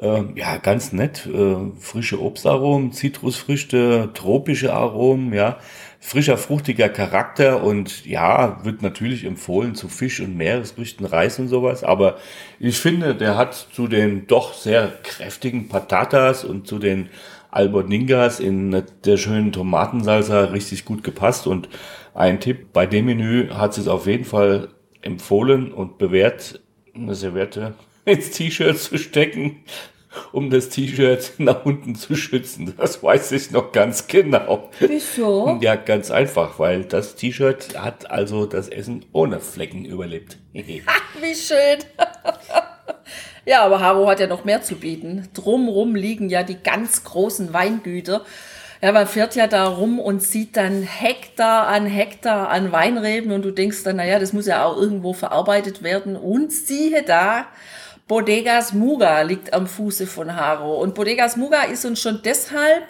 Ähm, 0.00 0.34
ja, 0.36 0.58
ganz 0.58 0.92
nett. 0.92 1.26
Äh, 1.26 1.56
frische 1.80 2.20
Obstaromen, 2.22 2.92
Zitrusfrüchte, 2.92 4.10
tropische 4.14 4.72
Aromen, 4.72 5.32
ja. 5.32 5.58
Frischer, 6.00 6.38
fruchtiger 6.38 6.88
Charakter 6.88 7.64
und 7.64 8.06
ja, 8.06 8.64
wird 8.64 8.82
natürlich 8.82 9.24
empfohlen 9.24 9.74
zu 9.74 9.88
Fisch 9.88 10.20
und 10.20 10.36
Meeresfrüchten, 10.36 11.04
Reis 11.04 11.40
und 11.40 11.48
sowas. 11.48 11.82
Aber 11.82 12.18
ich 12.60 12.78
finde, 12.78 13.16
der 13.16 13.36
hat 13.36 13.54
zu 13.54 13.88
den 13.88 14.28
doch 14.28 14.54
sehr 14.54 14.92
kräftigen 15.02 15.68
Patatas 15.68 16.44
und 16.44 16.68
zu 16.68 16.78
den 16.78 17.08
Alberningas 17.50 18.38
in 18.38 18.84
der 19.04 19.16
schönen 19.16 19.50
Tomatensalsa 19.50 20.44
richtig 20.44 20.84
gut 20.84 21.02
gepasst. 21.02 21.48
Und 21.48 21.68
ein 22.14 22.38
Tipp, 22.38 22.72
bei 22.72 22.86
dem 22.86 23.06
Menü 23.06 23.48
hat 23.50 23.76
es 23.76 23.88
auf 23.88 24.06
jeden 24.06 24.24
Fall 24.24 24.68
empfohlen 25.02 25.72
und 25.72 25.98
bewährt, 25.98 26.60
eine 26.94 27.14
Serviette 27.16 27.74
ins 28.08 28.30
T-Shirt 28.30 28.78
zu 28.78 28.98
stecken, 28.98 29.64
um 30.32 30.50
das 30.50 30.68
T-Shirt 30.68 31.32
nach 31.38 31.64
unten 31.64 31.94
zu 31.94 32.16
schützen. 32.16 32.74
Das 32.76 33.02
weiß 33.02 33.32
ich 33.32 33.50
noch 33.50 33.72
ganz 33.72 34.06
genau. 34.06 34.70
Wieso? 34.80 35.58
Ja, 35.60 35.76
ganz 35.76 36.10
einfach, 36.10 36.58
weil 36.58 36.84
das 36.84 37.14
T-Shirt 37.14 37.78
hat 37.78 38.10
also 38.10 38.46
das 38.46 38.68
Essen 38.68 39.04
ohne 39.12 39.40
Flecken 39.40 39.84
überlebt. 39.84 40.38
Wie 40.52 41.34
schön. 41.34 41.78
ja, 43.44 43.62
aber 43.62 43.80
Haro 43.80 44.08
hat 44.08 44.20
ja 44.20 44.26
noch 44.26 44.44
mehr 44.44 44.62
zu 44.62 44.76
bieten. 44.76 45.28
Drumrum 45.34 45.94
liegen 45.94 46.28
ja 46.28 46.42
die 46.42 46.58
ganz 46.62 47.04
großen 47.04 47.52
Weingüter. 47.52 48.24
Ja, 48.80 48.92
man 48.92 49.08
fährt 49.08 49.34
ja 49.34 49.48
da 49.48 49.66
rum 49.66 49.98
und 49.98 50.22
sieht 50.22 50.56
dann 50.56 50.82
Hektar 50.82 51.66
an 51.66 51.86
Hektar 51.86 52.48
an 52.48 52.70
Weinreben 52.70 53.32
und 53.32 53.42
du 53.42 53.50
denkst 53.50 53.82
dann, 53.82 53.96
naja, 53.96 54.20
das 54.20 54.32
muss 54.32 54.46
ja 54.46 54.64
auch 54.64 54.76
irgendwo 54.76 55.12
verarbeitet 55.12 55.82
werden. 55.82 56.14
Und 56.14 56.52
siehe 56.52 57.02
da, 57.02 57.46
Bodegas 58.08 58.72
Muga 58.72 59.20
liegt 59.20 59.52
am 59.52 59.66
Fuße 59.66 60.06
von 60.06 60.34
Haro. 60.34 60.80
Und 60.80 60.94
Bodegas 60.94 61.36
Muga 61.36 61.64
ist 61.64 61.84
uns 61.84 62.00
schon 62.00 62.20
deshalb 62.24 62.84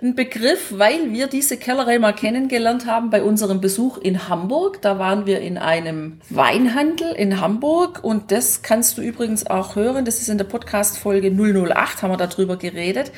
ein 0.00 0.14
Begriff, 0.14 0.72
weil 0.78 1.12
wir 1.12 1.26
diese 1.26 1.58
Kellerei 1.58 1.98
mal 1.98 2.14
kennengelernt 2.14 2.86
haben 2.86 3.10
bei 3.10 3.22
unserem 3.22 3.60
Besuch 3.60 3.98
in 3.98 4.30
Hamburg. 4.30 4.80
Da 4.80 4.98
waren 4.98 5.26
wir 5.26 5.40
in 5.40 5.58
einem 5.58 6.20
Weinhandel 6.30 7.12
in 7.12 7.38
Hamburg 7.38 8.02
und 8.02 8.32
das 8.32 8.62
kannst 8.62 8.96
du 8.96 9.02
übrigens 9.02 9.46
auch 9.46 9.76
hören. 9.76 10.06
Das 10.06 10.22
ist 10.22 10.30
in 10.30 10.38
der 10.38 10.46
Podcast-Folge 10.46 11.30
008, 11.30 12.02
haben 12.02 12.10
wir 12.10 12.16
darüber 12.16 12.56
geredet. 12.56 13.12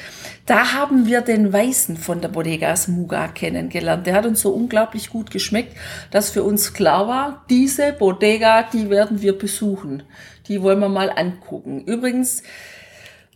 Da 0.47 0.73
haben 0.73 1.07
wir 1.07 1.21
den 1.21 1.53
Weißen 1.53 1.97
von 1.97 2.21
der 2.21 2.29
Bodegas 2.29 2.89
Muga 2.89 3.29
kennengelernt. 3.29 4.09
Der 4.09 4.15
hat 4.15 4.27
uns 4.27 4.41
so 4.41 4.51
unglaublich 4.51 5.09
gut 5.09 5.31
geschmeckt, 5.31 5.77
dass 6.11 6.31
für 6.31 6.43
uns 6.43 6.75
klar 6.75 7.07
war, 7.07 7.45
diese 7.49 7.93
Bodega, 7.93 8.65
die 8.65 8.91
werden 8.91 9.23
wir 9.23 9.39
besuchen. 9.39 10.03
Die 10.49 10.63
wollen 10.63 10.81
wir 10.81 10.89
mal 10.89 11.11
angucken. 11.11 11.85
Übrigens, 11.85 12.43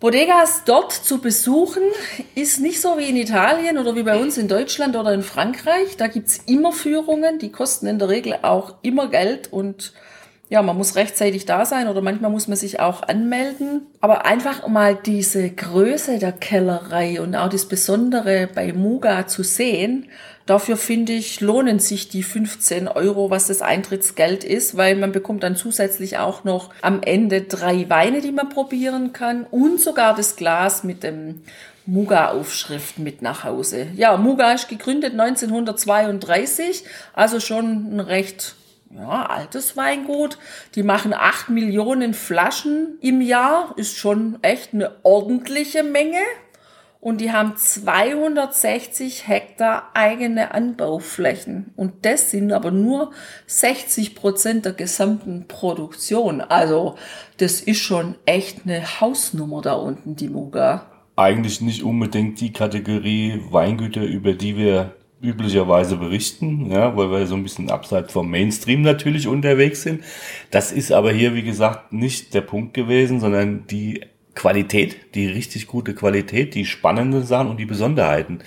Bodegas 0.00 0.62
dort 0.64 0.92
zu 0.92 1.20
besuchen 1.20 1.82
ist 2.36 2.60
nicht 2.60 2.80
so 2.80 2.98
wie 2.98 3.08
in 3.08 3.16
Italien 3.16 3.78
oder 3.78 3.96
wie 3.96 4.04
bei 4.04 4.16
uns 4.16 4.38
in 4.38 4.46
Deutschland 4.46 4.94
oder 4.94 5.12
in 5.12 5.22
Frankreich. 5.22 5.96
Da 5.96 6.06
gibt's 6.06 6.38
immer 6.46 6.70
Führungen, 6.70 7.40
die 7.40 7.50
kosten 7.50 7.88
in 7.88 7.98
der 7.98 8.08
Regel 8.08 8.38
auch 8.42 8.76
immer 8.82 9.08
Geld 9.08 9.52
und 9.52 9.92
ja, 10.50 10.62
man 10.62 10.78
muss 10.78 10.94
rechtzeitig 10.94 11.44
da 11.44 11.66
sein 11.66 11.88
oder 11.88 12.00
manchmal 12.00 12.30
muss 12.30 12.48
man 12.48 12.56
sich 12.56 12.80
auch 12.80 13.02
anmelden. 13.02 13.86
Aber 14.00 14.24
einfach 14.24 14.66
mal 14.68 14.94
diese 14.94 15.50
Größe 15.50 16.18
der 16.18 16.32
Kellerei 16.32 17.20
und 17.20 17.34
auch 17.34 17.50
das 17.50 17.66
Besondere 17.66 18.48
bei 18.54 18.72
Muga 18.72 19.26
zu 19.26 19.42
sehen, 19.42 20.08
Dafür 20.48 20.78
finde 20.78 21.12
ich, 21.12 21.42
lohnen 21.42 21.78
sich 21.78 22.08
die 22.08 22.22
15 22.22 22.88
Euro, 22.88 23.28
was 23.28 23.48
das 23.48 23.60
Eintrittsgeld 23.60 24.44
ist, 24.44 24.78
weil 24.78 24.96
man 24.96 25.12
bekommt 25.12 25.42
dann 25.42 25.56
zusätzlich 25.56 26.16
auch 26.16 26.42
noch 26.42 26.70
am 26.80 27.02
Ende 27.02 27.42
drei 27.42 27.90
Weine, 27.90 28.22
die 28.22 28.32
man 28.32 28.48
probieren 28.48 29.12
kann 29.12 29.44
und 29.50 29.78
sogar 29.78 30.16
das 30.16 30.36
Glas 30.36 30.84
mit 30.84 31.02
dem 31.02 31.42
Muga-Aufschrift 31.84 32.98
mit 32.98 33.20
nach 33.20 33.44
Hause. 33.44 33.88
Ja, 33.94 34.16
Muga 34.16 34.52
ist 34.52 34.70
gegründet 34.70 35.12
1932, 35.12 36.82
also 37.12 37.40
schon 37.40 37.96
ein 37.96 38.00
recht 38.00 38.54
ja, 38.96 39.26
altes 39.26 39.76
Weingut. 39.76 40.38
Die 40.76 40.82
machen 40.82 41.12
acht 41.12 41.50
Millionen 41.50 42.14
Flaschen 42.14 42.96
im 43.02 43.20
Jahr, 43.20 43.74
ist 43.76 43.98
schon 43.98 44.38
echt 44.40 44.72
eine 44.72 44.92
ordentliche 45.02 45.82
Menge 45.82 46.20
und 47.00 47.20
die 47.20 47.30
haben 47.30 47.56
260 47.56 49.28
Hektar 49.28 49.90
eigene 49.94 50.52
Anbauflächen. 50.52 51.72
Und 51.76 52.04
das 52.04 52.32
sind 52.32 52.52
aber 52.52 52.72
nur 52.72 53.12
60 53.46 54.16
Prozent 54.16 54.64
der 54.64 54.72
gesamten 54.72 55.46
Produktion. 55.46 56.40
Also 56.40 56.96
das 57.36 57.60
ist 57.60 57.78
schon 57.78 58.16
echt 58.26 58.62
eine 58.64 59.00
Hausnummer 59.00 59.62
da 59.62 59.74
unten, 59.74 60.16
die 60.16 60.28
Muga. 60.28 60.86
Eigentlich 61.14 61.60
nicht 61.60 61.82
unbedingt 61.82 62.40
die 62.40 62.52
Kategorie 62.52 63.42
Weingüter, 63.50 64.02
über 64.02 64.32
die 64.32 64.56
wir 64.56 64.94
üblicherweise 65.20 65.96
berichten, 65.96 66.70
ja, 66.70 66.96
weil 66.96 67.10
wir 67.10 67.26
so 67.26 67.34
ein 67.34 67.42
bisschen 67.42 67.70
abseits 67.70 68.12
vom 68.12 68.30
Mainstream 68.30 68.82
natürlich 68.82 69.26
unterwegs 69.26 69.82
sind. 69.82 70.04
Das 70.50 70.70
ist 70.70 70.92
aber 70.92 71.10
hier, 71.10 71.34
wie 71.34 71.42
gesagt, 71.42 71.92
nicht 71.92 72.34
der 72.34 72.42
Punkt 72.42 72.74
gewesen, 72.74 73.18
sondern 73.18 73.66
die 73.66 74.02
Qualität, 74.38 75.16
die 75.16 75.26
richtig 75.26 75.66
gute 75.66 75.94
Qualität, 75.94 76.54
die 76.54 76.64
spannenden 76.64 77.24
Sachen 77.24 77.48
und 77.48 77.56
die 77.56 77.66
Besonderheiten 77.66 78.38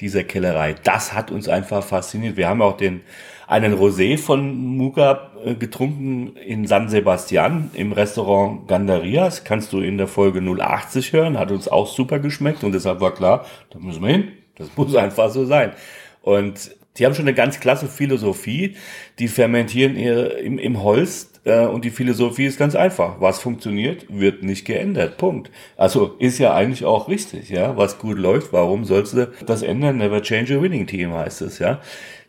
dieser 0.00 0.24
Kellerei. 0.24 0.74
Das 0.82 1.12
hat 1.12 1.30
uns 1.30 1.48
einfach 1.48 1.84
fasziniert. 1.84 2.36
Wir 2.36 2.48
haben 2.48 2.62
auch 2.62 2.76
den 2.76 3.02
einen 3.46 3.74
Rosé 3.74 4.18
von 4.18 4.56
Muga 4.76 5.30
äh, 5.44 5.54
getrunken 5.54 6.34
in 6.36 6.66
San 6.66 6.88
Sebastian 6.88 7.70
im 7.74 7.92
Restaurant 7.92 8.66
Gandarias. 8.66 9.44
Kannst 9.44 9.72
du 9.72 9.78
in 9.78 9.98
der 9.98 10.08
Folge 10.08 10.40
080 10.40 11.12
hören. 11.12 11.38
Hat 11.38 11.52
uns 11.52 11.68
auch 11.68 11.86
super 11.86 12.18
geschmeckt 12.18 12.64
und 12.64 12.72
deshalb 12.72 13.00
war 13.00 13.14
klar, 13.14 13.46
da 13.70 13.78
müssen 13.78 14.02
wir 14.02 14.10
hin. 14.10 14.32
Das 14.56 14.68
muss 14.76 14.96
einfach 14.96 15.30
so 15.30 15.44
sein. 15.44 15.74
Und 16.22 16.75
die 16.98 17.06
haben 17.06 17.14
schon 17.14 17.26
eine 17.26 17.34
ganz 17.34 17.60
klasse 17.60 17.86
Philosophie. 17.86 18.76
Die 19.18 19.28
fermentieren 19.28 19.96
ihr 19.96 20.38
im, 20.38 20.58
im 20.58 20.82
Holz 20.82 21.30
äh, 21.44 21.66
und 21.66 21.84
die 21.84 21.90
Philosophie 21.90 22.46
ist 22.46 22.58
ganz 22.58 22.74
einfach. 22.74 23.20
Was 23.20 23.38
funktioniert, 23.38 24.06
wird 24.08 24.42
nicht 24.42 24.64
geändert. 24.64 25.16
Punkt. 25.16 25.50
Also 25.76 26.16
ist 26.18 26.38
ja 26.38 26.54
eigentlich 26.54 26.84
auch 26.84 27.08
richtig, 27.08 27.50
ja. 27.50 27.76
Was 27.76 27.98
gut 27.98 28.18
läuft, 28.18 28.52
warum 28.52 28.84
sollst 28.84 29.14
du 29.14 29.30
das 29.46 29.62
ändern? 29.62 29.98
Never 29.98 30.22
change 30.22 30.56
a 30.56 30.62
winning 30.62 30.86
team 30.86 31.12
heißt 31.12 31.42
es, 31.42 31.58
ja. 31.58 31.80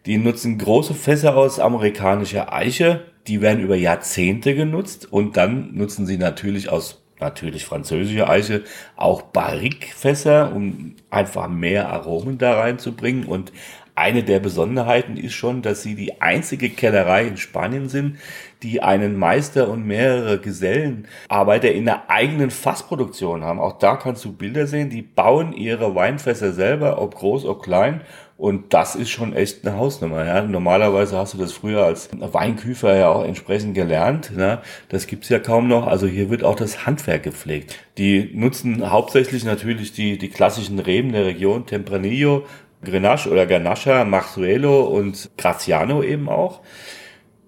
Die 0.05 0.17
nutzen 0.17 0.57
große 0.57 0.93
Fässer 0.93 1.35
aus 1.35 1.59
amerikanischer 1.59 2.53
Eiche. 2.53 3.05
Die 3.27 3.41
werden 3.41 3.61
über 3.61 3.75
Jahrzehnte 3.75 4.55
genutzt 4.55 5.11
und 5.11 5.35
dann 5.35 5.75
nutzen 5.75 6.05
sie 6.05 6.17
natürlich 6.17 6.69
aus 6.69 7.01
natürlich 7.19 7.65
französischer 7.65 8.29
Eiche 8.29 8.63
auch 8.95 9.23
Barrique-Fässer, 9.23 10.53
um 10.53 10.95
einfach 11.09 11.47
mehr 11.49 11.89
Aromen 11.89 12.37
da 12.37 12.59
reinzubringen 12.59 13.25
und 13.25 13.51
eine 13.97 14.23
der 14.23 14.39
Besonderheiten 14.39 15.17
ist 15.17 15.33
schon, 15.33 15.61
dass 15.61 15.81
sie 15.81 15.95
die 15.95 16.21
einzige 16.21 16.69
Kellerei 16.69 17.25
in 17.25 17.37
Spanien 17.37 17.89
sind, 17.89 18.17
die 18.63 18.81
einen 18.81 19.17
Meister 19.17 19.69
und 19.69 19.85
mehrere 19.85 20.39
Gesellenarbeiter 20.39 21.71
in 21.71 21.85
der 21.85 22.09
eigenen 22.09 22.51
Fassproduktion 22.51 23.43
haben. 23.43 23.59
Auch 23.59 23.79
da 23.79 23.95
kannst 23.95 24.23
du 24.25 24.33
Bilder 24.33 24.67
sehen, 24.67 24.89
die 24.89 25.01
bauen 25.01 25.53
ihre 25.53 25.95
Weinfässer 25.95 26.53
selber, 26.53 27.01
ob 27.01 27.15
groß, 27.15 27.45
ob 27.45 27.63
klein. 27.63 28.01
Und 28.37 28.75
das 28.75 28.95
ist 28.95 29.09
schon 29.09 29.33
echt 29.33 29.65
eine 29.65 29.77
Hausnummer. 29.77 30.23
Ja. 30.23 30.43
Normalerweise 30.43 31.17
hast 31.17 31.33
du 31.33 31.39
das 31.39 31.53
früher 31.53 31.83
als 31.83 32.09
Weinküfer 32.19 32.95
ja 32.95 33.09
auch 33.09 33.25
entsprechend 33.25 33.73
gelernt. 33.73 34.31
Ne. 34.35 34.59
Das 34.89 35.07
gibt's 35.07 35.29
ja 35.29 35.39
kaum 35.39 35.67
noch. 35.67 35.87
Also 35.87 36.05
hier 36.05 36.29
wird 36.29 36.43
auch 36.43 36.55
das 36.55 36.85
Handwerk 36.85 37.23
gepflegt. 37.23 37.75
Die 37.97 38.29
nutzen 38.35 38.91
hauptsächlich 38.91 39.43
natürlich 39.43 39.91
die, 39.91 40.19
die 40.19 40.29
klassischen 40.29 40.77
Reben 40.77 41.13
der 41.13 41.25
Region, 41.25 41.65
Tempranillo, 41.65 42.45
Grenache 42.89 43.29
oder 43.29 43.45
Ganacha, 43.45 44.03
Marzuelo 44.05 44.83
und 44.83 45.29
Graziano 45.37 46.03
eben 46.03 46.29
auch. 46.29 46.61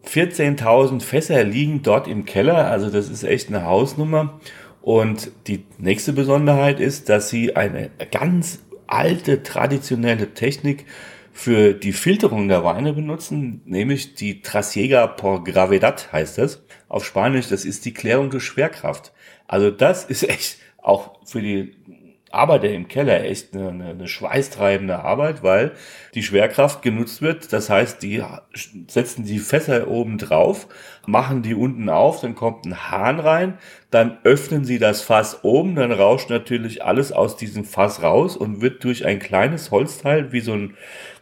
14.000 0.08 1.01
Fässer 1.01 1.43
liegen 1.43 1.81
dort 1.84 2.08
im 2.08 2.25
Keller, 2.25 2.69
also 2.69 2.89
das 2.89 3.10
ist 3.10 3.24
echt 3.24 3.50
eine 3.50 3.65
Hausnummer. 3.65 4.39
Und 4.81 5.31
die 5.48 5.65
nächste 5.77 6.13
Besonderheit 6.13 6.79
ist, 6.79 7.10
dass 7.10 7.29
sie 7.29 7.55
eine 7.55 7.91
ganz 8.12 8.60
alte, 8.88 9.43
traditionelle 9.43 10.34
Technik 10.34 10.86
für 11.31 11.74
die 11.74 11.93
Filterung 11.93 12.48
der 12.48 12.63
Weine 12.63 12.93
benutzen, 12.93 13.62
nämlich 13.65 14.15
die 14.15 14.41
Trasiega 14.41 15.08
por 15.08 15.43
Gravedad 15.43 16.12
heißt 16.12 16.38
das. 16.38 16.63
Auf 16.88 17.05
Spanisch, 17.05 17.48
das 17.48 17.65
ist 17.65 17.86
die 17.86 17.93
Klärung 17.93 18.29
durch 18.29 18.43
Schwerkraft. 18.43 19.13
Also 19.48 19.72
das 19.72 20.05
ist 20.05 20.27
echt 20.27 20.58
auch 20.81 21.19
für 21.25 21.41
die 21.41 21.75
Arbeiter 22.31 22.69
im 22.69 22.88
Keller 22.88 23.24
echt 23.24 23.55
eine, 23.55 23.69
eine, 23.69 23.89
eine 23.89 24.07
schweißtreibende 24.07 25.00
Arbeit, 25.00 25.43
weil 25.43 25.71
die 26.13 26.24
Schwerkraft 26.24 26.81
genutzt 26.81 27.21
wird. 27.21 27.51
Das 27.53 27.69
heißt, 27.69 28.03
die 28.03 28.24
setzen 28.88 29.25
die 29.25 29.39
Fässer 29.39 29.88
oben 29.88 30.17
drauf, 30.17 30.67
machen 31.05 31.41
die 31.41 31.55
unten 31.55 31.89
auf, 31.89 32.21
dann 32.21 32.36
kommt 32.36 32.65
ein 32.65 32.91
Hahn 32.91 33.19
rein, 33.19 33.57
dann 33.91 34.19
öffnen 34.24 34.63
sie 34.63 34.79
das 34.79 35.01
Fass 35.01 35.43
oben, 35.43 35.75
dann 35.75 35.91
rauscht 35.91 36.29
natürlich 36.29 36.83
alles 36.83 37.12
aus 37.12 37.36
diesem 37.36 37.65
Fass 37.65 38.03
raus 38.03 38.38
und 38.38 38.62
wird 38.62 38.83
durch 38.83 39.05
ein 39.05 39.19
kleines 39.19 39.71
Holzteil 39.71 40.31
wie 40.31 40.41
so 40.41 40.53
ein 40.53 40.75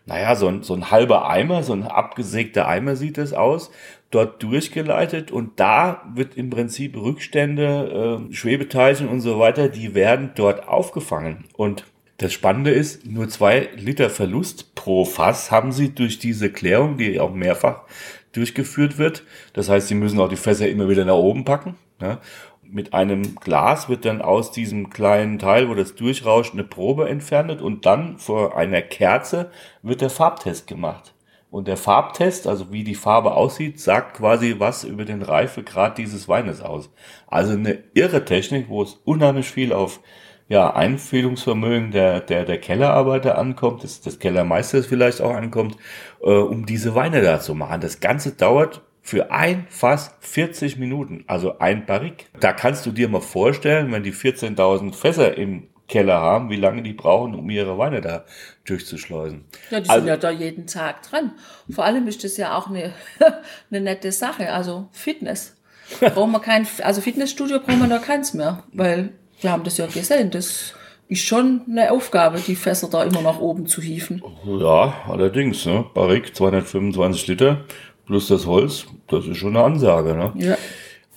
naja, 0.08 0.36
so 0.36 0.48
ein, 0.48 0.64
so 0.64 0.74
ein 0.74 0.90
halber 0.90 1.30
Eimer, 1.30 1.64
so 1.64 1.74
ein 1.74 1.84
abgesägter 1.84 2.66
Eimer 2.66 2.96
sieht 2.96 3.18
es 3.18 3.34
aus, 3.34 3.72
dort 4.12 4.42
durchgeleitet 4.42 5.32
und 5.32 5.60
da 5.60 6.04
wird 6.14 6.38
im 6.38 6.50
Prinzip 6.50 6.96
Rückstände, 6.96 8.28
äh, 8.30 8.34
Schwebeteilchen 8.34 9.08
und 9.08 9.22
so 9.22 9.40
weiter, 9.40 9.68
die 9.68 9.96
werden 9.96 10.32
dort 10.36 10.68
aufgefangen. 10.68 11.46
Und 11.56 11.86
das 12.18 12.34
Spannende 12.34 12.72
ist, 12.72 13.06
nur 13.06 13.30
zwei 13.30 13.70
Liter 13.76 14.10
Verlust 14.10 14.74
pro 14.76 15.06
Fass 15.06 15.52
haben 15.52 15.72
sie 15.72 15.94
durch 15.94 16.18
diese 16.20 16.52
Klärung, 16.52 16.98
die 16.98 17.20
auch 17.20 17.34
mehrfach 17.34 17.84
durchgeführt 18.32 18.98
wird. 18.98 19.24
Das 19.54 19.70
heißt, 19.70 19.88
sie 19.88 19.96
müssen 19.96 20.20
auch 20.20 20.30
die 20.30 20.36
Fässer 20.36 20.68
immer 20.68 20.90
wieder 20.90 21.06
nach 21.06 21.16
oben 21.16 21.46
packen. 21.46 21.76
Ja? 22.02 22.20
Mit 22.64 22.94
einem 22.94 23.36
Glas 23.36 23.88
wird 23.88 24.06
dann 24.06 24.22
aus 24.22 24.52
diesem 24.52 24.90
kleinen 24.90 25.38
Teil, 25.38 25.70
wo 25.70 25.76
das 25.76 25.96
durchrauscht, 25.96 26.54
eine 26.54 26.64
Probe 26.64 27.08
entfernt 27.08 27.62
und 27.62 27.86
dann 27.86 28.18
vor 28.18 28.58
einer 28.58 28.82
Kerze 28.82 29.52
wird 29.84 30.02
der 30.02 30.10
Farbtest 30.10 30.66
gemacht. 30.68 31.14
Und 31.50 31.68
der 31.68 31.78
Farbtest, 31.78 32.46
also 32.46 32.72
wie 32.72 32.84
die 32.84 32.96
Farbe 32.96 33.34
aussieht, 33.34 33.80
sagt 33.80 34.18
quasi 34.18 34.56
was 34.58 34.84
über 34.84 35.06
den 35.06 35.22
Reifegrad 35.22 35.98
dieses 35.98 36.28
Weines 36.28 36.62
aus. 36.62 36.90
Also 37.28 37.54
eine 37.54 37.84
irre 37.94 38.26
Technik, 38.26 38.68
wo 38.68 38.84
es 38.84 39.00
unheimlich 39.06 39.50
viel 39.50 39.72
auf 39.72 40.02
ja, 40.50 40.74
Einfühlungsvermögen 40.74 41.92
der, 41.92 42.22
der, 42.22 42.46
der 42.46 42.60
Kellerarbeiter 42.60 43.38
ankommt, 43.38 43.84
des, 43.84 44.02
des 44.02 44.20
Kellermeisters 44.20 44.86
vielleicht 44.86 45.22
auch 45.22 45.34
ankommt, 45.34 45.78
äh, 46.22 46.30
um 46.30 46.66
diese 46.66 46.96
Weine 46.96 47.22
da 47.22 47.40
zu 47.40 47.54
machen. 47.54 47.82
Das 47.82 48.00
Ganze 48.00 48.34
dauert 48.34 48.82
für 49.02 49.32
ein 49.32 49.68
Fass 49.70 50.16
40 50.20 50.78
Minuten, 50.78 51.24
also 51.28 51.60
ein 51.60 51.86
Barrik. 51.86 52.28
Da 52.40 52.52
kannst 52.52 52.86
du 52.86 52.92
dir 52.92 53.08
mal 53.08 53.22
vorstellen, 53.22 53.92
wenn 53.92 54.04
die 54.04 54.14
14.000 54.14 54.94
Fässer 54.94 55.38
im 55.38 55.68
Keller 55.88 56.20
haben, 56.20 56.50
wie 56.50 56.58
lange 56.58 56.84
die 56.84 56.94
brauchen, 56.94 57.34
um 57.36 57.50
ihre 57.50 57.78
Weine 57.78 58.02
da 58.02 58.26
durchzuschleusen. 58.66 59.46
Ja, 59.72 59.80
die 59.80 59.90
also, 59.90 60.02
sind 60.02 60.08
ja 60.08 60.18
da 60.18 60.30
jeden 60.30 60.68
Tag 60.68 61.04
dran. 61.04 61.32
Vor 61.70 61.86
allem 61.86 62.08
ist 62.08 62.24
das 62.24 62.38
ja 62.38 62.58
auch 62.58 62.70
eine, 62.70 62.94
eine 63.72 63.82
nette 63.82 64.12
Sache, 64.12 64.52
also 64.52 64.90
Fitness. 64.92 65.56
brauchen 66.00 66.32
wir 66.32 66.42
kein, 66.42 66.68
also 66.84 67.00
Fitnessstudio 67.00 67.60
brauchen 67.60 67.80
wir 67.80 67.88
da 67.88 68.00
keins 68.00 68.34
mehr, 68.34 68.64
weil 68.74 69.14
wir 69.40 69.52
haben 69.52 69.64
das 69.64 69.78
ja 69.78 69.86
gesehen, 69.88 70.32
das 70.32 70.74
ist 71.08 71.22
schon 71.22 71.62
eine 71.70 71.92
Aufgabe, 71.92 72.40
die 72.46 72.56
Fässer 72.56 72.90
da 72.90 73.04
immer 73.04 73.22
nach 73.22 73.40
oben 73.40 73.68
zu 73.68 73.82
hieven. 73.82 74.22
Ja, 74.46 74.94
allerdings, 75.08 75.66
ne? 75.66 75.86
Barrique 75.94 76.34
225 76.34 77.28
Liter 77.28 77.64
plus 78.06 78.28
das 78.28 78.46
Holz, 78.46 78.86
das 79.08 79.26
ist 79.26 79.38
schon 79.38 79.56
eine 79.56 79.66
Ansage, 79.66 80.16
ne? 80.16 80.34
Ja. 80.36 80.58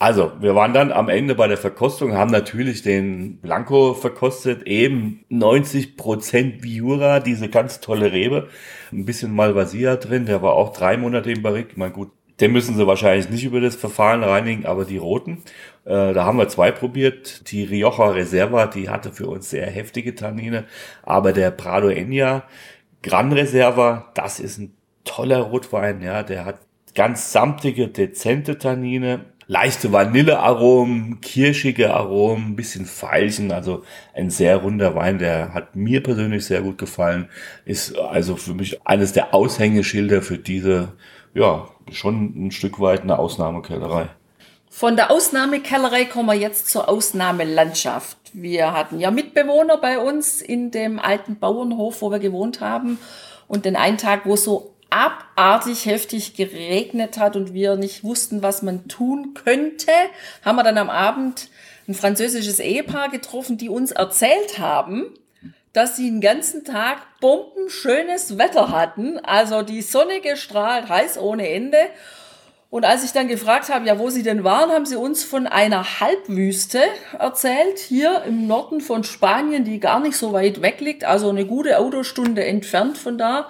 Also, 0.01 0.33
wir 0.41 0.55
waren 0.55 0.73
dann 0.73 0.93
am 0.93 1.11
Ende 1.11 1.35
bei 1.35 1.47
der 1.47 1.59
Verkostung, 1.59 2.15
haben 2.15 2.31
natürlich 2.31 2.81
den 2.81 3.37
Blanco 3.37 3.93
verkostet, 3.93 4.63
eben 4.63 5.27
90 5.29 5.99
Prozent 5.99 6.63
Viura, 6.63 7.21
diese 7.21 7.51
ganz 7.51 7.81
tolle 7.81 8.11
Rebe. 8.11 8.49
Ein 8.93 9.05
bisschen 9.05 9.35
Malvasia 9.35 9.97
drin, 9.97 10.25
der 10.25 10.41
war 10.41 10.55
auch 10.55 10.73
drei 10.73 10.97
Monate 10.97 11.31
im 11.31 11.43
Barrique. 11.43 11.75
Mein 11.77 11.93
gut, 11.93 12.13
den 12.41 12.51
müssen 12.53 12.79
sie 12.79 12.87
wahrscheinlich 12.87 13.29
nicht 13.29 13.45
über 13.45 13.61
das 13.61 13.77
Verfahren 13.77 14.25
reinigen, 14.25 14.65
aber 14.65 14.87
die 14.87 14.97
roten, 14.97 15.43
äh, 15.85 16.15
da 16.15 16.25
haben 16.25 16.39
wir 16.39 16.49
zwei 16.49 16.71
probiert. 16.73 17.51
Die 17.51 17.65
Rioja 17.65 18.09
Reserva, 18.09 18.69
die 18.69 18.89
hatte 18.89 19.13
für 19.13 19.27
uns 19.27 19.51
sehr 19.51 19.67
heftige 19.67 20.15
Tannine, 20.15 20.65
aber 21.03 21.35
der 21.35 21.51
Prado 21.51 21.89
Enya 21.89 22.45
Gran 23.03 23.35
Reserva, 23.35 24.11
das 24.15 24.41
ist 24.41 24.57
ein 24.57 24.73
toller 25.05 25.41
Rotwein, 25.41 26.01
ja, 26.01 26.23
der 26.23 26.47
hat 26.47 26.61
ganz 26.95 27.33
samtige, 27.33 27.89
dezente 27.89 28.57
Tannine, 28.57 29.27
leichte 29.51 29.91
Vanillearomen, 29.91 31.21
kirschige 31.21 31.93
Aromen, 31.93 32.55
bisschen 32.55 32.87
Veilchen, 32.87 33.51
also 33.51 33.83
ein 34.15 34.31
sehr 34.31 34.59
runder 34.59 34.95
Wein, 34.95 35.19
der 35.19 35.53
hat 35.53 35.75
mir 35.75 36.05
persönlich 36.05 36.45
sehr 36.45 36.63
gut 36.63 36.79
gefallen, 36.79 37.29
ist 37.65 37.99
also 37.99 38.37
für 38.37 38.55
mich 38.55 38.87
eines 38.87 39.13
der 39.13 39.35
Aushängeschilder 39.35 40.23
für 40.23 40.39
diese, 40.39 40.93
ja, 41.35 41.69
schon 41.91 42.47
ein 42.47 42.53
Stück 42.53 42.79
weit 42.79 43.03
eine 43.03 43.19
Ausnahmekellerei. 43.19 44.07
Von 44.69 44.95
der 44.95 45.11
Ausnahmekellerei 45.11 46.05
kommen 46.05 46.29
wir 46.29 46.35
jetzt 46.35 46.69
zur 46.69 46.89
Ausnahmelandschaft. 46.89 48.19
Wir 48.33 48.73
hatten 48.73 49.01
ja 49.01 49.11
Mitbewohner 49.11 49.79
bei 49.79 49.99
uns 49.99 50.43
in 50.43 50.71
dem 50.71 51.01
alten 51.01 51.41
Bauernhof, 51.41 52.03
wo 52.03 52.13
wir 52.13 52.21
gewohnt 52.21 52.61
haben. 52.61 53.01
Und 53.49 53.65
den 53.65 53.75
einen 53.75 53.99
Tag, 53.99 54.27
wo 54.27 54.37
so 54.37 54.70
abartig 54.90 55.87
heftig 55.87 56.35
geregnet 56.35 57.18
hat 57.18 57.37
und 57.37 57.55
wir 57.55 57.76
nicht 57.76 58.05
wussten, 58.05 58.42
was 58.42 58.62
man 58.62 58.88
tun 58.88 59.35
könnte, 59.35 59.92
haben 60.44 60.57
wir 60.57 60.64
dann 60.64 60.79
am 60.79 60.90
Abend 60.90 61.48
ein 61.88 61.94
französisches 61.94 62.59
Ehepaar 62.61 63.09
getroffen, 63.09 63.57
die 63.57 63.68
uns 63.68 63.92
erzählt 63.92 64.59
haben, 64.59 65.14
dass 65.72 65.96
sie 65.96 66.11
den 66.11 66.20
ganzen 66.20 66.64
Tag 66.64 66.98
bombenschönes 67.20 68.38
Wetter 68.38 68.70
hatten. 68.70 69.18
Also 69.18 69.62
die 69.62 69.83
Sonne 69.83 70.20
gestrahlt, 70.20 70.88
heiß 70.88 71.18
ohne 71.18 71.48
Ende. 71.48 71.79
Und 72.70 72.85
als 72.85 73.05
ich 73.05 73.11
dann 73.11 73.26
gefragt 73.26 73.68
habe, 73.68 73.87
ja, 73.87 73.98
wo 73.98 74.11
sie 74.11 74.22
denn 74.22 74.44
waren, 74.44 74.70
haben 74.70 74.87
sie 74.87 74.96
uns 74.96 75.24
von 75.24 75.48
einer 75.48 76.00
Halbwüste 76.00 76.81
erzählt, 77.18 77.81
hier 77.81 78.22
im 78.24 78.46
Norden 78.46 78.81
von 78.81 79.03
Spanien, 79.03 79.64
die 79.64 79.81
gar 79.81 79.98
nicht 79.98 80.16
so 80.16 80.33
weit 80.33 80.62
weg 80.62 80.81
liegt, 80.81 81.05
also 81.05 81.31
eine 81.31 81.46
gute 81.46 81.79
Autostunde 81.79 82.44
entfernt 82.44 82.96
von 82.96 83.18
da 83.18 83.48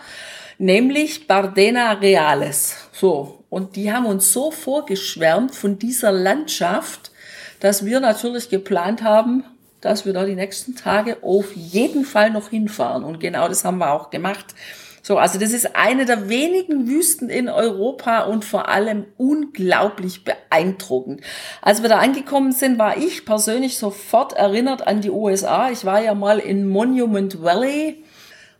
nämlich 0.60 1.26
Bardena 1.26 1.92
Reales. 1.92 2.76
So. 2.92 3.44
Und 3.48 3.74
die 3.74 3.92
haben 3.92 4.06
uns 4.06 4.32
so 4.32 4.52
vorgeschwärmt 4.52 5.54
von 5.54 5.78
dieser 5.78 6.12
Landschaft, 6.12 7.10
dass 7.58 7.84
wir 7.84 7.98
natürlich 7.98 8.48
geplant 8.48 9.02
haben, 9.02 9.44
dass 9.80 10.06
wir 10.06 10.12
da 10.12 10.24
die 10.24 10.36
nächsten 10.36 10.76
Tage 10.76 11.18
auf 11.22 11.56
jeden 11.56 12.04
Fall 12.04 12.30
noch 12.30 12.50
hinfahren. 12.50 13.02
Und 13.02 13.18
genau 13.18 13.48
das 13.48 13.64
haben 13.64 13.78
wir 13.78 13.92
auch 13.92 14.10
gemacht. 14.10 14.54
So, 15.02 15.16
also 15.16 15.38
das 15.38 15.52
ist 15.52 15.74
eine 15.74 16.04
der 16.04 16.28
wenigen 16.28 16.86
Wüsten 16.86 17.30
in 17.30 17.48
Europa 17.48 18.20
und 18.20 18.44
vor 18.44 18.68
allem 18.68 19.06
unglaublich 19.16 20.24
beeindruckend. 20.24 21.22
Als 21.62 21.82
wir 21.82 21.88
da 21.88 21.98
angekommen 21.98 22.52
sind, 22.52 22.78
war 22.78 22.98
ich 22.98 23.24
persönlich 23.24 23.78
sofort 23.78 24.34
erinnert 24.34 24.86
an 24.86 25.00
die 25.00 25.10
USA. 25.10 25.70
Ich 25.70 25.86
war 25.86 26.02
ja 26.02 26.14
mal 26.14 26.38
in 26.38 26.68
Monument 26.68 27.42
Valley 27.42 28.04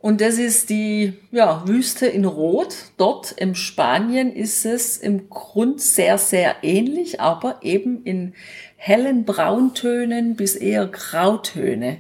und 0.03 0.23
das 0.23 0.39
ist 0.39 0.71
die 0.71 1.13
ja, 1.31 1.63
Wüste 1.67 2.07
in 2.07 2.25
Rot. 2.25 2.75
Dort 2.97 3.33
im 3.33 3.55
Spanien 3.55 4.35
ist 4.35 4.65
es 4.65 4.97
im 4.97 5.29
Grund 5.29 5.83
sehr, 5.83 6.17
sehr 6.17 6.57
ähnlich, 6.63 7.21
aber 7.21 7.59
eben 7.61 8.03
in 8.05 8.33
hellen 8.77 9.27
Brauntönen 9.27 10.37
bis 10.37 10.57
eher 10.57 10.87
Grautöne. 10.87 11.99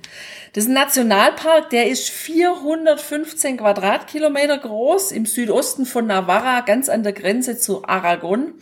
Das 0.55 0.67
Nationalpark, 0.67 1.69
der 1.69 1.89
ist 1.89 2.09
415 2.09 3.59
Quadratkilometer 3.59 4.57
groß 4.57 5.13
im 5.13 5.27
Südosten 5.27 5.85
von 5.85 6.07
Navarra, 6.07 6.63
ganz 6.63 6.89
an 6.89 7.03
der 7.03 7.13
Grenze 7.13 7.59
zu 7.59 7.85
Aragon 7.85 8.55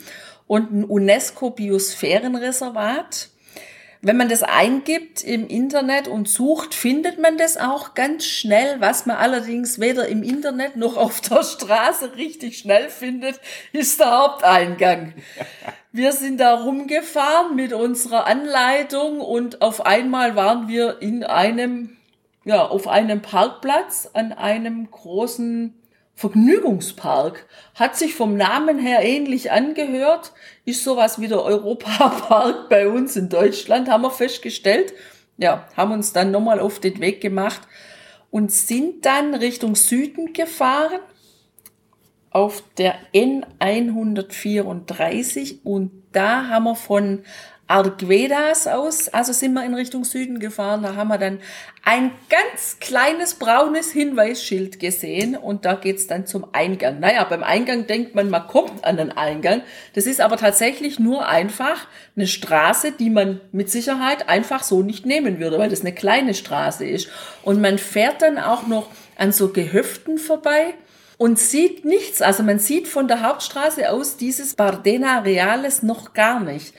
und 0.48 0.72
ein 0.72 0.83
UNESCO-Biosphärenreservat. 0.83 3.29
Wenn 4.01 4.17
man 4.17 4.29
das 4.29 4.45
eingibt 4.45 5.25
im 5.25 5.49
Internet 5.49 6.07
und 6.07 6.29
sucht, 6.29 6.73
findet 6.75 7.19
man 7.19 7.37
das 7.37 7.57
auch 7.57 7.95
ganz 7.95 8.25
schnell. 8.25 8.81
Was 8.81 9.07
man 9.07 9.17
allerdings 9.17 9.81
weder 9.81 10.07
im 10.07 10.23
Internet 10.23 10.77
noch 10.77 10.97
auf 10.97 11.21
der 11.21 11.43
Straße 11.43 12.15
richtig 12.17 12.59
schnell 12.59 12.91
findet, 12.91 13.41
ist 13.73 13.99
der 13.99 14.17
Haupteingang. 14.17 15.15
Wir 15.91 16.13
sind 16.13 16.39
da 16.39 16.55
rumgefahren 16.55 17.57
mit 17.57 17.73
unserer 17.73 18.27
Anleitung 18.27 19.21
und 19.21 19.63
auf 19.63 19.85
einmal 19.85 20.37
waren 20.37 20.69
wir 20.69 21.03
in 21.03 21.25
einem, 21.25 21.97
ja, 22.45 22.65
auf 22.65 22.87
einem 22.87 23.21
Parkplatz 23.21 24.11
an 24.13 24.33
einem 24.33 24.89
großen 24.89 25.75
Vergnügungspark. 26.18 27.46
Hat 27.76 27.96
sich 27.96 28.16
vom 28.16 28.37
Namen 28.37 28.81
her 28.81 29.04
ähnlich 29.04 29.52
angehört, 29.52 30.33
ist 30.64 30.83
sowas 30.83 31.20
wie 31.20 31.28
der 31.28 31.42
Europapark 31.44 32.68
bei 32.68 32.88
uns 32.88 33.14
in 33.14 33.28
Deutschland, 33.28 33.88
haben 33.88 34.02
wir 34.02 34.11
festgestellt. 34.11 34.94
Ja, 35.37 35.68
haben 35.76 35.92
uns 35.92 36.12
dann 36.12 36.33
nochmal 36.33 36.59
auf 36.59 36.81
den 36.81 36.98
Weg 37.00 37.20
gemacht 37.20 37.61
und 38.33 38.50
sind 38.50 39.07
dann 39.07 39.33
Richtung 39.37 39.76
Süden 39.76 40.33
gefahren 40.33 40.98
auf 42.31 42.62
der 42.77 42.95
N134 43.14 45.61
und 45.64 45.91
da 46.12 46.49
haben 46.49 46.64
wir 46.64 46.77
von 46.77 47.23
Arguedas 47.71 48.67
aus, 48.67 49.11
also 49.11 49.35
sind 49.35 49.53
wir 49.53 49.62
in 49.62 49.75
Richtung 49.75 50.05
Süden 50.05 50.41
gefahren, 50.41 50.83
da 50.83 50.97
haben 50.97 51.09
wir 51.09 51.19
dann 51.19 51.38
ein 51.85 52.12
ganz 52.31 52.79
kleines 52.81 53.35
braunes 53.35 53.93
Hinweisschild 53.93 54.81
gesehen 54.81 55.37
und 55.37 55.67
da 55.67 55.75
geht's 55.75 56.07
dann 56.07 56.27
zum 56.27 56.47
Eingang. 56.53 56.99
Naja, 56.99 57.25
beim 57.25 57.43
Eingang 57.43 57.87
denkt 57.87 58.14
man, 58.14 58.31
man 58.31 58.47
kommt 58.47 58.87
an 58.87 58.97
den 58.97 59.12
Eingang. 59.12 59.61
Das 59.95 60.07
ist 60.07 60.23
aber 60.23 60.38
tatsächlich 60.38 60.99
nur 60.99 61.29
einfach 61.29 61.87
eine 62.17 62.27
Straße, 62.27 62.93
die 62.93 63.11
man 63.11 63.43
mit 63.53 63.71
Sicherheit 63.71 64.31
einfach 64.31 64.62
so 64.62 64.83
nicht 64.83 65.05
nehmen 65.05 65.38
würde, 65.38 65.59
weil 65.59 65.69
das 65.69 65.83
eine 65.83 65.93
kleine 65.93 66.33
Straße 66.33 66.87
ist. 66.87 67.11
Und 67.43 67.61
man 67.61 67.77
fährt 67.77 68.23
dann 68.23 68.38
auch 68.38 68.67
noch 68.67 68.88
an 69.17 69.31
so 69.31 69.53
Gehöften 69.53 70.17
vorbei 70.17 70.73
und 71.18 71.38
sieht 71.38 71.85
nichts. 71.85 72.22
Also 72.22 72.42
man 72.42 72.59
sieht 72.59 72.88
von 72.88 73.09
der 73.09 73.22
Hauptstraße 73.22 73.90
aus 73.90 74.16
dieses 74.16 74.54
Bardena 74.54 75.18
Reales 75.18 75.83
noch 75.83 76.14
gar 76.14 76.40
nicht. 76.40 76.72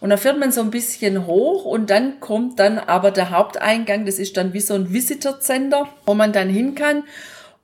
Und 0.00 0.10
da 0.10 0.18
fährt 0.18 0.38
man 0.38 0.52
so 0.52 0.60
ein 0.60 0.70
bisschen 0.70 1.26
hoch 1.26 1.64
und 1.64 1.88
dann 1.88 2.20
kommt 2.20 2.58
dann 2.58 2.78
aber 2.78 3.10
der 3.10 3.30
Haupteingang, 3.30 4.04
das 4.04 4.18
ist 4.18 4.36
dann 4.36 4.52
wie 4.52 4.60
so 4.60 4.74
ein 4.74 4.92
Visitor-Center, 4.92 5.88
wo 6.04 6.12
man 6.12 6.32
dann 6.32 6.50
hin 6.50 6.74
kann 6.74 7.04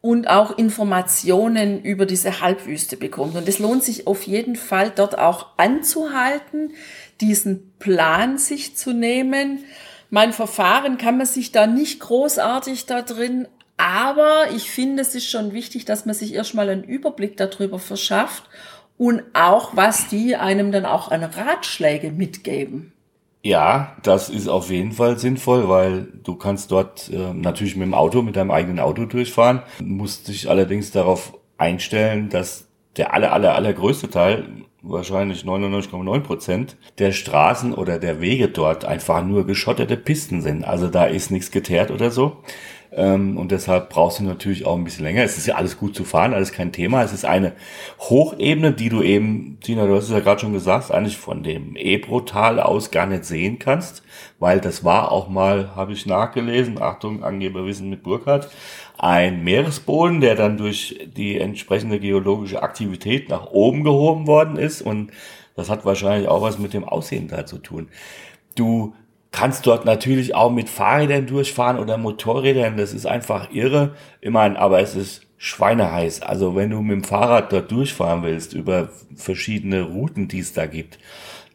und 0.00 0.28
auch 0.28 0.56
Informationen 0.56 1.82
über 1.82 2.06
diese 2.06 2.40
Halbwüste 2.40 2.96
bekommt. 2.96 3.36
Und 3.36 3.46
es 3.46 3.58
lohnt 3.58 3.84
sich 3.84 4.06
auf 4.06 4.22
jeden 4.22 4.56
Fall 4.56 4.90
dort 4.94 5.18
auch 5.18 5.48
anzuhalten, 5.58 6.72
diesen 7.20 7.74
Plan 7.78 8.38
sich 8.38 8.76
zu 8.76 8.94
nehmen. 8.94 9.64
Mein 10.08 10.32
Verfahren 10.32 10.96
kann 10.96 11.18
man 11.18 11.26
sich 11.26 11.52
da 11.52 11.66
nicht 11.66 12.00
großartig 12.00 12.86
da 12.86 13.02
drin 13.02 13.48
aber 13.80 14.50
ich 14.54 14.70
finde, 14.70 15.02
es 15.02 15.14
ist 15.14 15.30
schon 15.30 15.52
wichtig, 15.52 15.86
dass 15.86 16.04
man 16.04 16.14
sich 16.14 16.34
erstmal 16.34 16.68
einen 16.68 16.84
Überblick 16.84 17.36
darüber 17.36 17.78
verschafft 17.78 18.44
und 18.98 19.22
auch, 19.32 19.74
was 19.74 20.08
die 20.08 20.36
einem 20.36 20.72
dann 20.72 20.84
auch 20.84 21.10
an 21.10 21.24
Ratschläge 21.24 22.10
mitgeben. 22.10 22.92
Ja, 23.42 23.96
das 24.02 24.28
ist 24.28 24.48
auf 24.48 24.70
jeden 24.70 24.92
Fall 24.92 25.18
sinnvoll, 25.18 25.68
weil 25.70 26.08
du 26.22 26.34
kannst 26.34 26.70
dort 26.70 27.08
äh, 27.08 27.32
natürlich 27.32 27.74
mit 27.74 27.86
dem 27.86 27.94
Auto, 27.94 28.20
mit 28.20 28.36
deinem 28.36 28.50
eigenen 28.50 28.80
Auto 28.80 29.06
durchfahren, 29.06 29.62
musst 29.82 30.28
dich 30.28 30.50
allerdings 30.50 30.90
darauf 30.90 31.32
einstellen, 31.56 32.28
dass 32.28 32.66
der 32.98 33.14
aller, 33.14 33.32
aller, 33.32 33.54
allergrößte 33.54 34.10
Teil, 34.10 34.46
wahrscheinlich 34.82 35.44
99,9 35.44 36.20
Prozent 36.20 36.76
der 36.98 37.12
Straßen 37.12 37.74
oder 37.74 37.98
der 37.98 38.20
Wege 38.20 38.48
dort 38.48 38.84
einfach 38.84 39.24
nur 39.24 39.46
geschottete 39.46 39.96
Pisten 39.96 40.42
sind. 40.42 40.64
Also 40.64 40.88
da 40.88 41.04
ist 41.04 41.30
nichts 41.30 41.50
geteert 41.50 41.90
oder 41.90 42.10
so. 42.10 42.38
Ähm, 42.92 43.36
und 43.36 43.52
deshalb 43.52 43.88
brauchst 43.90 44.18
du 44.18 44.24
natürlich 44.24 44.66
auch 44.66 44.76
ein 44.76 44.84
bisschen 44.84 45.04
länger. 45.04 45.22
Es 45.22 45.38
ist 45.38 45.46
ja 45.46 45.54
alles 45.54 45.78
gut 45.78 45.94
zu 45.94 46.04
fahren, 46.04 46.34
alles 46.34 46.52
kein 46.52 46.72
Thema. 46.72 47.02
Es 47.02 47.12
ist 47.12 47.24
eine 47.24 47.52
Hochebene, 48.00 48.72
die 48.72 48.88
du 48.88 49.02
eben, 49.02 49.58
Tina, 49.62 49.86
du 49.86 49.94
hast 49.94 50.04
es 50.04 50.10
ja 50.10 50.20
gerade 50.20 50.40
schon 50.40 50.52
gesagt, 50.52 50.90
eigentlich 50.90 51.16
von 51.16 51.42
dem 51.42 51.76
Ebro-Tal 51.76 52.58
aus 52.58 52.90
gar 52.90 53.06
nicht 53.06 53.24
sehen 53.24 53.58
kannst, 53.58 54.02
weil 54.38 54.60
das 54.60 54.82
war 54.82 55.12
auch 55.12 55.28
mal, 55.28 55.76
habe 55.76 55.92
ich 55.92 56.06
nachgelesen, 56.06 56.82
Achtung, 56.82 57.22
Angeberwissen 57.22 57.90
mit 57.90 58.02
Burkhardt, 58.02 58.50
ein 58.98 59.44
Meeresboden, 59.44 60.20
der 60.20 60.34
dann 60.34 60.58
durch 60.58 60.98
die 61.16 61.38
entsprechende 61.38 62.00
geologische 62.00 62.62
Aktivität 62.62 63.28
nach 63.28 63.46
oben 63.46 63.84
gehoben 63.84 64.26
worden 64.26 64.56
ist 64.56 64.82
und 64.82 65.10
das 65.56 65.70
hat 65.70 65.84
wahrscheinlich 65.84 66.28
auch 66.28 66.42
was 66.42 66.58
mit 66.58 66.74
dem 66.74 66.84
Aussehen 66.84 67.28
da 67.28 67.46
zu 67.46 67.58
tun. 67.58 67.88
Du 68.54 68.94
kannst 69.32 69.66
dort 69.66 69.84
natürlich 69.84 70.34
auch 70.34 70.50
mit 70.50 70.68
Fahrrädern 70.68 71.26
durchfahren 71.26 71.78
oder 71.78 71.96
Motorrädern. 71.98 72.76
Das 72.76 72.92
ist 72.92 73.06
einfach 73.06 73.50
irre. 73.52 73.94
Ich 74.20 74.30
meine, 74.30 74.58
aber 74.58 74.80
es 74.80 74.94
ist 74.96 75.22
schweineheiß. 75.38 76.22
Also 76.22 76.54
wenn 76.54 76.70
du 76.70 76.82
mit 76.82 76.92
dem 76.92 77.04
Fahrrad 77.04 77.52
dort 77.52 77.70
durchfahren 77.70 78.22
willst 78.22 78.52
über 78.52 78.90
verschiedene 79.14 79.82
Routen, 79.82 80.28
die 80.28 80.40
es 80.40 80.52
da 80.52 80.66
gibt, 80.66 80.98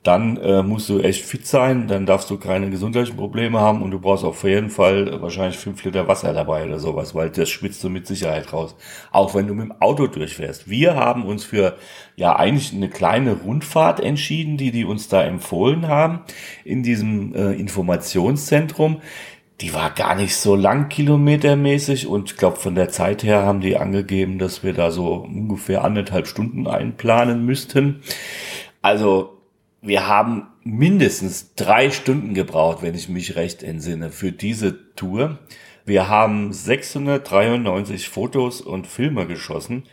dann 0.05 0.37
äh, 0.37 0.61
musst 0.61 0.87
du 0.89 0.99
echt 0.99 1.25
fit 1.25 1.47
sein, 1.47 1.87
dann 1.87 2.05
darfst 2.05 2.29
du 2.29 2.37
keine 2.37 2.69
gesundheitlichen 2.69 3.17
Probleme 3.17 3.59
haben 3.59 3.81
und 3.81 3.89
du 3.89 3.99
brauchst 3.99 4.23
auf 4.23 4.43
jeden 4.43 4.69
Fall 4.69 5.19
wahrscheinlich 5.19 5.57
fünf 5.57 5.83
Liter 5.83 6.07
Wasser 6.07 6.31
dabei 6.31 6.63
oder 6.63 6.77
sowas, 6.77 7.15
weil 7.15 7.31
das 7.31 7.49
schwitzt 7.49 7.83
du 7.83 7.89
mit 7.89 8.05
Sicherheit 8.05 8.53
raus. 8.53 8.75
Auch 9.11 9.33
wenn 9.33 9.47
du 9.47 9.55
mit 9.55 9.65
dem 9.65 9.81
Auto 9.81 10.05
durchfährst. 10.05 10.69
Wir 10.69 10.95
haben 10.95 11.25
uns 11.25 11.43
für 11.43 11.75
ja 12.15 12.35
eigentlich 12.35 12.71
eine 12.71 12.87
kleine 12.87 13.33
Rundfahrt 13.33 13.99
entschieden, 13.99 14.57
die 14.57 14.69
die 14.69 14.85
uns 14.85 15.07
da 15.07 15.23
empfohlen 15.23 15.87
haben 15.87 16.19
in 16.63 16.83
diesem 16.83 17.33
äh, 17.33 17.53
Informationszentrum. 17.53 19.01
Die 19.61 19.73
war 19.73 19.89
gar 19.89 20.13
nicht 20.13 20.35
so 20.35 20.55
lang 20.55 20.89
kilometermäßig 20.89 22.05
und 22.05 22.31
ich 22.31 22.37
glaube 22.37 22.57
von 22.57 22.75
der 22.75 22.89
Zeit 22.89 23.23
her 23.23 23.41
haben 23.43 23.61
die 23.61 23.77
angegeben, 23.77 24.37
dass 24.37 24.63
wir 24.63 24.73
da 24.73 24.91
so 24.91 25.13
ungefähr 25.15 25.83
anderthalb 25.83 26.27
Stunden 26.27 26.67
einplanen 26.67 27.43
müssten. 27.43 28.01
Also 28.83 29.34
wir 29.85 30.07
haben 30.07 30.47
mindestens 30.63 31.53
drei 31.55 31.91
Stunden 31.91 32.33
gebraucht, 32.33 32.81
wenn 32.81 32.95
ich 32.95 33.09
mich 33.09 33.35
recht 33.35 33.63
entsinne, 33.63 34.09
für 34.09 34.31
diese 34.31 34.93
Tour. 34.95 35.39
Wir 35.85 36.09
haben 36.09 36.51
693 36.51 38.09
Fotos 38.09 38.61
und 38.61 38.87
Filme 38.87 39.27
geschossen. 39.27 39.83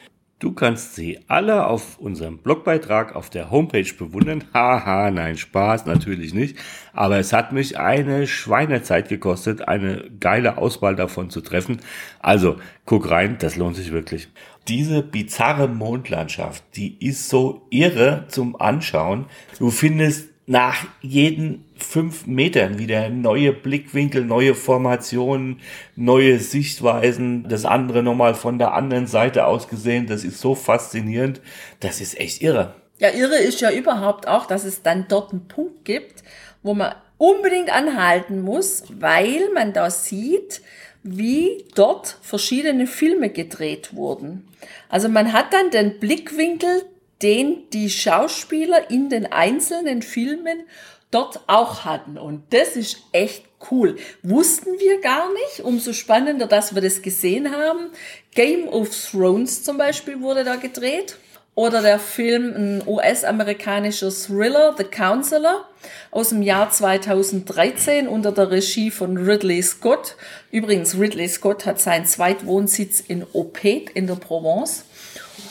Du 0.42 0.50
kannst 0.50 0.96
sie 0.96 1.20
alle 1.28 1.68
auf 1.68 2.00
unserem 2.00 2.38
Blogbeitrag 2.38 3.14
auf 3.14 3.30
der 3.30 3.52
Homepage 3.52 3.94
bewundern. 3.96 4.42
Haha, 4.52 5.12
nein, 5.12 5.36
Spaß 5.36 5.86
natürlich 5.86 6.34
nicht. 6.34 6.58
Aber 6.92 7.16
es 7.18 7.32
hat 7.32 7.52
mich 7.52 7.78
eine 7.78 8.26
Schweinezeit 8.26 9.08
gekostet, 9.08 9.68
eine 9.68 10.10
geile 10.18 10.58
Auswahl 10.58 10.96
davon 10.96 11.30
zu 11.30 11.42
treffen. 11.42 11.78
Also, 12.18 12.56
guck 12.86 13.08
rein, 13.08 13.36
das 13.38 13.54
lohnt 13.54 13.76
sich 13.76 13.92
wirklich. 13.92 14.30
Diese 14.66 15.04
bizarre 15.04 15.68
Mondlandschaft, 15.68 16.64
die 16.74 16.96
ist 16.98 17.28
so 17.28 17.64
irre 17.70 18.24
zum 18.26 18.60
Anschauen. 18.60 19.26
Du 19.60 19.70
findest 19.70 20.31
nach 20.46 20.86
jeden 21.00 21.64
fünf 21.76 22.26
Metern 22.26 22.78
wieder 22.78 23.08
neue 23.08 23.52
Blickwinkel, 23.52 24.24
neue 24.24 24.54
Formationen, 24.54 25.60
neue 25.94 26.38
Sichtweisen, 26.38 27.48
das 27.48 27.64
andere 27.64 28.02
nochmal 28.02 28.34
von 28.34 28.58
der 28.58 28.74
anderen 28.74 29.06
Seite 29.06 29.46
aus 29.46 29.68
gesehen. 29.68 30.06
Das 30.06 30.24
ist 30.24 30.40
so 30.40 30.54
faszinierend. 30.54 31.40
Das 31.80 32.00
ist 32.00 32.18
echt 32.18 32.42
irre. 32.42 32.74
Ja, 32.98 33.10
irre 33.10 33.36
ist 33.36 33.60
ja 33.60 33.70
überhaupt 33.70 34.28
auch, 34.28 34.46
dass 34.46 34.64
es 34.64 34.82
dann 34.82 35.06
dort 35.08 35.32
einen 35.32 35.48
Punkt 35.48 35.84
gibt, 35.84 36.22
wo 36.62 36.74
man 36.74 36.94
unbedingt 37.18 37.70
anhalten 37.70 38.42
muss, 38.42 38.84
weil 38.98 39.50
man 39.54 39.72
da 39.72 39.90
sieht, 39.90 40.60
wie 41.02 41.64
dort 41.74 42.18
verschiedene 42.20 42.86
Filme 42.86 43.30
gedreht 43.30 43.94
wurden. 43.94 44.46
Also 44.88 45.08
man 45.08 45.32
hat 45.32 45.52
dann 45.52 45.70
den 45.70 45.98
Blickwinkel, 45.98 46.84
den 47.22 47.68
die 47.72 47.90
Schauspieler 47.90 48.90
in 48.90 49.08
den 49.08 49.30
einzelnen 49.30 50.02
Filmen 50.02 50.64
dort 51.10 51.40
auch 51.46 51.84
hatten. 51.84 52.18
Und 52.18 52.42
das 52.50 52.76
ist 52.76 52.98
echt 53.12 53.44
cool. 53.70 53.96
Wussten 54.22 54.78
wir 54.78 55.00
gar 55.00 55.32
nicht. 55.32 55.60
Umso 55.60 55.92
spannender, 55.92 56.46
dass 56.46 56.74
wir 56.74 56.82
das 56.82 57.02
gesehen 57.02 57.52
haben. 57.52 57.90
Game 58.34 58.68
of 58.68 58.88
Thrones 59.10 59.62
zum 59.62 59.78
Beispiel 59.78 60.20
wurde 60.20 60.42
da 60.42 60.56
gedreht. 60.56 61.16
Oder 61.54 61.82
der 61.82 61.98
Film, 61.98 62.54
ein 62.56 62.82
US-amerikanischer 62.88 64.10
Thriller, 64.10 64.74
The 64.78 64.84
Counselor, 64.84 65.68
aus 66.10 66.30
dem 66.30 66.40
Jahr 66.40 66.70
2013 66.70 68.08
unter 68.08 68.32
der 68.32 68.50
Regie 68.50 68.90
von 68.90 69.18
Ridley 69.18 69.62
Scott. 69.62 70.16
Übrigens, 70.50 70.98
Ridley 70.98 71.28
Scott 71.28 71.66
hat 71.66 71.78
seinen 71.78 72.06
Zweitwohnsitz 72.06 73.00
in 73.00 73.26
Opet 73.34 73.90
in 73.90 74.06
der 74.06 74.14
Provence. 74.14 74.86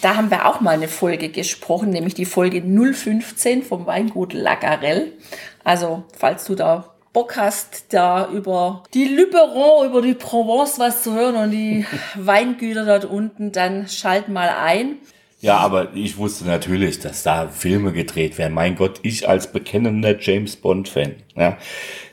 Da 0.01 0.15
haben 0.15 0.31
wir 0.31 0.47
auch 0.47 0.61
mal 0.61 0.71
eine 0.71 0.87
Folge 0.87 1.29
gesprochen, 1.29 1.91
nämlich 1.91 2.15
die 2.15 2.25
Folge 2.25 2.61
015 2.61 3.61
vom 3.61 3.85
Weingut 3.85 4.33
Lagarelle. 4.33 5.11
Also, 5.63 6.03
falls 6.17 6.45
du 6.45 6.55
da 6.55 6.95
Bock 7.13 7.37
hast, 7.37 7.93
da 7.93 8.29
über 8.29 8.83
die 8.93 9.05
Luberon, 9.05 9.87
über 9.87 10.01
die 10.01 10.13
Provence 10.13 10.79
was 10.79 11.03
zu 11.03 11.13
hören 11.13 11.35
und 11.35 11.51
die 11.51 11.85
Weingüter 12.15 12.85
dort 12.85 13.05
unten, 13.05 13.51
dann 13.51 13.87
schalt 13.87 14.27
mal 14.27 14.49
ein. 14.49 14.97
Ja, 15.39 15.57
aber 15.57 15.93
ich 15.95 16.17
wusste 16.17 16.45
natürlich, 16.45 16.99
dass 16.99 17.23
da 17.23 17.47
Filme 17.47 17.93
gedreht 17.93 18.37
werden. 18.37 18.53
Mein 18.53 18.75
Gott, 18.75 18.99
ich 19.03 19.27
als 19.27 19.51
bekennender 19.51 20.19
James 20.19 20.55
Bond-Fan. 20.55 21.15
Ja. 21.35 21.57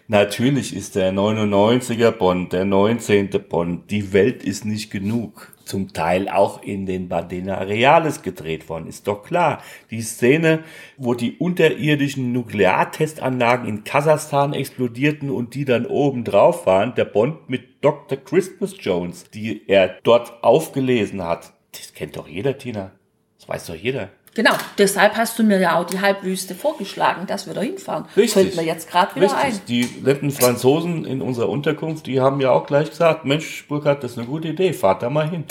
Natürlich 0.09 0.75
ist 0.75 0.95
der 0.95 1.13
99er 1.13 2.11
Bond, 2.11 2.55
der 2.55 2.65
19. 2.65 3.29
Bond, 3.49 3.91
die 3.91 4.15
Welt 4.15 4.43
ist 4.43 4.65
nicht 4.65 4.91
genug. 4.91 5.53
Zum 5.69 5.93
Teil 5.93 6.31
auch 6.31 6.63
in 6.63 6.87
den 6.87 7.09
Badena 7.11 7.59
Reales 7.59 8.23
gedreht 8.23 8.71
worden, 8.71 8.87
ist 8.87 9.07
doch 9.07 9.23
klar. 9.23 9.63
Die 9.91 10.01
Szene, 10.01 10.65
wo 10.97 11.13
die 11.13 11.37
unterirdischen 11.37 12.33
Nukleartestanlagen 12.33 13.69
in 13.69 13.85
Kasachstan 13.85 14.55
explodierten 14.55 15.29
und 15.29 15.55
die 15.55 15.67
dann 15.67 15.85
oben 15.85 16.25
drauf 16.25 16.65
waren, 16.65 16.95
der 16.95 17.05
Bond 17.05 17.51
mit 17.51 17.85
Dr. 17.85 18.17
Christmas 18.17 18.77
Jones, 18.81 19.29
die 19.29 19.69
er 19.69 19.99
dort 20.05 20.43
aufgelesen 20.43 21.23
hat. 21.23 21.53
Das 21.73 21.93
kennt 21.93 22.17
doch 22.17 22.29
jeder, 22.29 22.57
Tina. 22.57 22.93
Das 23.39 23.47
weiß 23.47 23.67
doch 23.67 23.75
jeder. 23.75 24.09
Genau, 24.35 24.53
deshalb 24.77 25.17
hast 25.17 25.39
du 25.39 25.43
mir 25.43 25.59
ja 25.59 25.77
auch 25.77 25.85
die 25.85 26.01
Halbwüste 26.01 26.55
vorgeschlagen, 26.55 27.27
dass 27.27 27.47
wir 27.47 27.55
da 27.55 27.61
hinfahren. 27.61 28.05
Richtig. 28.17 28.33
Fällt 28.33 28.57
mir 28.57 28.65
jetzt 28.65 28.89
gerade 28.91 29.15
wieder 29.17 29.27
Richtig. 29.27 29.43
ein. 29.43 29.61
Die 29.67 29.89
netten 30.03 30.31
Franzosen 30.31 31.05
in 31.05 31.23
unserer 31.23 31.49
Unterkunft, 31.49 32.07
die 32.07 32.21
haben 32.21 32.41
ja 32.41 32.51
auch 32.51 32.67
gleich 32.67 32.91
gesagt, 32.91 33.25
Mensch, 33.25 33.67
Burkhard, 33.67 34.05
das 34.05 34.13
ist 34.13 34.19
eine 34.19 34.27
gute 34.27 34.49
Idee, 34.49 34.73
fahrt 34.73 35.03
da 35.03 35.11
mal 35.11 35.29
hin. 35.29 35.45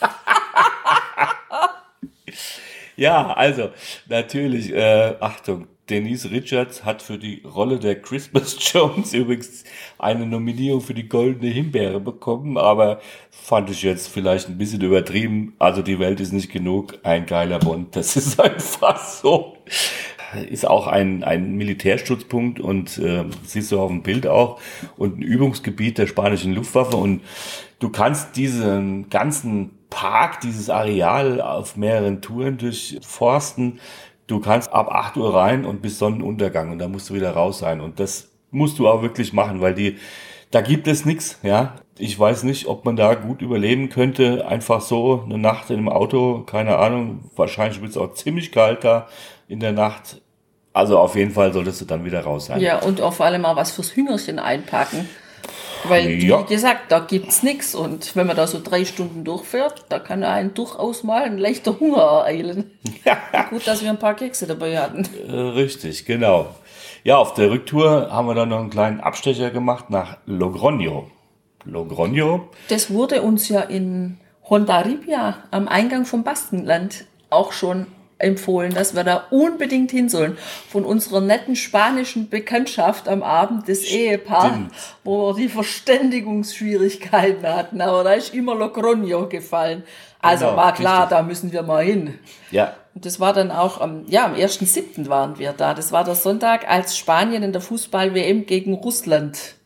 ja, 2.96 3.32
also 3.32 3.70
natürlich, 4.08 4.72
äh, 4.72 5.14
Achtung, 5.20 5.68
Denise 5.92 6.30
Richards 6.30 6.84
hat 6.86 7.02
für 7.02 7.18
die 7.18 7.42
Rolle 7.44 7.78
der 7.78 8.00
Christmas 8.00 8.56
Jones 8.72 9.12
übrigens 9.12 9.64
eine 9.98 10.26
Nominierung 10.26 10.80
für 10.80 10.94
die 10.94 11.08
Goldene 11.08 11.52
Himbeere 11.52 12.00
bekommen, 12.00 12.56
aber 12.56 13.00
fand 13.30 13.68
ich 13.68 13.82
jetzt 13.82 14.08
vielleicht 14.08 14.48
ein 14.48 14.56
bisschen 14.56 14.80
übertrieben. 14.80 15.54
Also 15.58 15.82
die 15.82 15.98
Welt 15.98 16.18
ist 16.20 16.32
nicht 16.32 16.50
genug, 16.50 16.98
ein 17.02 17.26
geiler 17.26 17.58
Bond, 17.58 17.94
das 17.94 18.16
ist 18.16 18.40
einfach 18.40 18.98
so. 19.04 19.58
Ist 20.48 20.66
auch 20.66 20.86
ein, 20.86 21.24
ein 21.24 21.56
Militärstützpunkt 21.56 22.58
und 22.58 22.96
äh, 22.96 23.26
siehst 23.44 23.70
du 23.70 23.78
auf 23.78 23.90
dem 23.90 24.02
Bild 24.02 24.26
auch 24.26 24.58
und 24.96 25.18
ein 25.18 25.22
Übungsgebiet 25.22 25.98
der 25.98 26.06
spanischen 26.06 26.54
Luftwaffe 26.54 26.96
und 26.96 27.20
du 27.80 27.90
kannst 27.90 28.34
diesen 28.36 29.10
ganzen 29.10 29.72
Park, 29.90 30.40
dieses 30.40 30.70
Areal 30.70 31.42
auf 31.42 31.76
mehreren 31.76 32.22
Touren 32.22 32.56
durchforsten. 32.56 33.78
Du 34.26 34.40
kannst 34.40 34.72
ab 34.72 34.90
8 34.90 35.16
Uhr 35.16 35.34
rein 35.34 35.64
und 35.64 35.82
bis 35.82 35.98
Sonnenuntergang 35.98 36.70
und 36.70 36.78
dann 36.78 36.92
musst 36.92 37.10
du 37.10 37.14
wieder 37.14 37.32
raus 37.32 37.58
sein. 37.58 37.80
Und 37.80 38.00
das 38.00 38.30
musst 38.50 38.78
du 38.78 38.88
auch 38.88 39.02
wirklich 39.02 39.32
machen, 39.32 39.60
weil 39.60 39.74
die, 39.74 39.98
da 40.50 40.60
gibt 40.60 40.86
es 40.86 41.04
nichts, 41.04 41.38
ja. 41.42 41.74
Ich 41.98 42.18
weiß 42.18 42.44
nicht, 42.44 42.66
ob 42.66 42.84
man 42.84 42.96
da 42.96 43.14
gut 43.14 43.42
überleben 43.42 43.88
könnte. 43.88 44.46
Einfach 44.46 44.80
so 44.80 45.22
eine 45.24 45.38
Nacht 45.38 45.70
in 45.70 45.76
einem 45.76 45.88
Auto, 45.88 46.42
keine 46.44 46.78
Ahnung. 46.78 47.30
Wahrscheinlich 47.36 47.80
wird 47.80 47.90
es 47.90 47.96
auch 47.96 48.14
ziemlich 48.14 48.50
kalt 48.50 48.82
da 48.82 49.08
in 49.46 49.60
der 49.60 49.72
Nacht. 49.72 50.22
Also 50.72 50.98
auf 50.98 51.16
jeden 51.16 51.32
Fall 51.32 51.52
solltest 51.52 51.80
du 51.82 51.84
dann 51.84 52.04
wieder 52.04 52.22
raus 52.22 52.46
sein. 52.46 52.60
Ja, 52.60 52.78
und 52.80 53.00
auch 53.02 53.12
vor 53.12 53.26
allem 53.26 53.42
mal 53.42 53.56
was 53.56 53.72
fürs 53.72 53.94
Hüngerchen 53.94 54.38
einpacken. 54.38 55.08
Weil, 55.84 56.22
Ja. 56.22 56.40
wie 56.48 56.54
gesagt, 56.54 56.90
da 56.92 57.00
gibt's 57.00 57.42
nix 57.42 57.74
Und 57.74 58.14
wenn 58.14 58.26
man 58.26 58.36
da 58.36 58.46
so 58.46 58.60
drei 58.62 58.84
Stunden 58.84 59.24
durchfährt, 59.24 59.84
da 59.88 59.98
kann 59.98 60.22
einen 60.24 60.54
durchaus 60.54 61.02
mal 61.02 61.24
ein 61.24 61.38
leichter 61.38 61.78
Hunger 61.80 61.98
ereilen. 62.02 62.70
Gut, 63.50 63.66
dass 63.66 63.82
wir 63.82 63.90
ein 63.90 63.98
paar 63.98 64.14
Kekse 64.14 64.46
dabei 64.46 64.78
hatten. 64.78 65.08
Äh, 65.28 65.32
Richtig, 65.32 66.04
genau. 66.04 66.54
Ja, 67.04 67.16
auf 67.16 67.34
der 67.34 67.50
Rücktour 67.50 68.10
haben 68.12 68.28
wir 68.28 68.34
dann 68.34 68.50
noch 68.50 68.60
einen 68.60 68.70
kleinen 68.70 69.00
Abstecher 69.00 69.50
gemacht 69.50 69.90
nach 69.90 70.18
Logroño. 70.28 71.04
Logroño, 71.68 72.42
Das 72.68 72.90
wurde 72.92 73.22
uns 73.22 73.48
ja 73.48 73.60
in 73.60 74.18
Hondarribia 74.48 75.36
am 75.50 75.68
Eingang 75.68 76.04
vom 76.04 76.22
Baskenland 76.24 77.04
auch 77.30 77.52
schon 77.52 77.86
empfohlen, 78.22 78.72
dass 78.72 78.94
wir 78.94 79.04
da 79.04 79.26
unbedingt 79.30 79.90
hin 79.90 80.08
sollen. 80.08 80.38
Von 80.70 80.84
unserer 80.84 81.20
netten 81.20 81.56
spanischen 81.56 82.28
Bekanntschaft 82.28 83.08
am 83.08 83.22
Abend 83.22 83.68
des 83.68 83.84
Ehepaars, 83.84 84.58
wo 85.04 85.34
wir 85.36 85.42
die 85.42 85.48
Verständigungsschwierigkeiten 85.48 87.46
hatten. 87.46 87.80
Aber 87.80 88.04
da 88.04 88.12
ist 88.12 88.34
immer 88.34 88.54
Logroño 88.54 89.26
gefallen. 89.28 89.82
Also 90.20 90.46
Genau, 90.46 90.56
war 90.56 90.72
klar, 90.74 91.02
richtig. 91.02 91.18
da 91.18 91.22
müssen 91.22 91.52
wir 91.52 91.62
mal 91.62 91.84
hin. 91.84 92.18
ja, 92.50 92.74
Und 92.94 93.04
das 93.06 93.18
war 93.18 93.32
dann 93.32 93.50
auch 93.50 93.80
am, 93.80 94.04
ja, 94.06 94.24
am 94.26 94.34
1.7. 94.34 95.08
waren 95.08 95.38
wir 95.38 95.52
da. 95.52 95.74
Das 95.74 95.90
war 95.90 96.04
der 96.04 96.14
Sonntag, 96.14 96.68
als 96.70 96.96
Spanien 96.96 97.42
in 97.42 97.52
der 97.52 97.60
Fußball-WM 97.60 98.46
gegen 98.46 98.74
Russland 98.74 99.56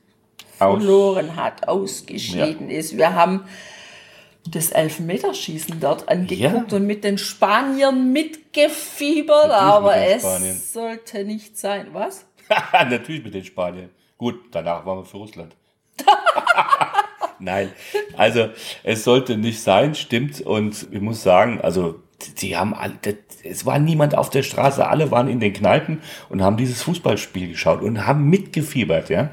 aus, 0.59 0.79
verloren 0.79 1.37
hat, 1.37 1.69
ausgeschieden 1.69 2.71
ist. 2.71 2.97
Wir 2.97 3.15
haben 3.15 3.45
das 4.51 4.71
Elfmeterschießen 4.71 5.81
dort 5.81 6.09
angeguckt 6.09 6.71
Ja. 6.73 6.77
und 6.79 6.87
mit 6.87 7.05
den 7.05 7.19
Spaniern 7.19 8.13
mitgefiebert, 8.13 9.49
Natürlich 9.49 9.63
aber 9.63 9.97
mit 9.97 10.07
es 10.09 10.23
Spaniern. 10.23 10.57
sollte 10.57 11.25
nicht 11.25 11.59
sein. 11.59 11.89
Was? 11.93 12.27
natürlich 12.73 13.25
mit 13.25 13.35
den 13.35 13.45
Spaniern. 13.45 13.91
Gut, 14.19 14.37
danach 14.53 14.85
waren 14.87 14.99
wir 14.99 15.05
für 15.05 15.19
Russland. 15.19 15.55
Nein, 17.39 17.71
also 18.17 18.49
es 18.83 19.05
sollte 19.05 19.37
nicht 19.37 19.61
sein, 19.63 19.95
stimmt. 19.95 20.41
Und 20.41 20.87
ich 20.91 21.01
muss 21.01 21.23
sagen, 21.23 21.61
also 21.61 22.01
die 22.41 22.57
haben 22.57 22.73
alle, 22.75 22.95
es 23.45 23.67
war 23.67 23.79
niemand 23.79 24.17
auf 24.17 24.31
der 24.31 24.43
Straße, 24.43 24.87
alle 24.89 25.11
waren 25.11 25.29
in 25.29 25.39
den 25.41 25.53
Kneipen 25.53 26.01
und 26.31 26.43
haben 26.43 26.57
dieses 26.57 26.83
Fußballspiel 26.83 27.49
geschaut 27.49 27.83
und 27.83 28.07
haben 28.07 28.25
mitgefiebert, 28.31 29.11
ja. 29.11 29.31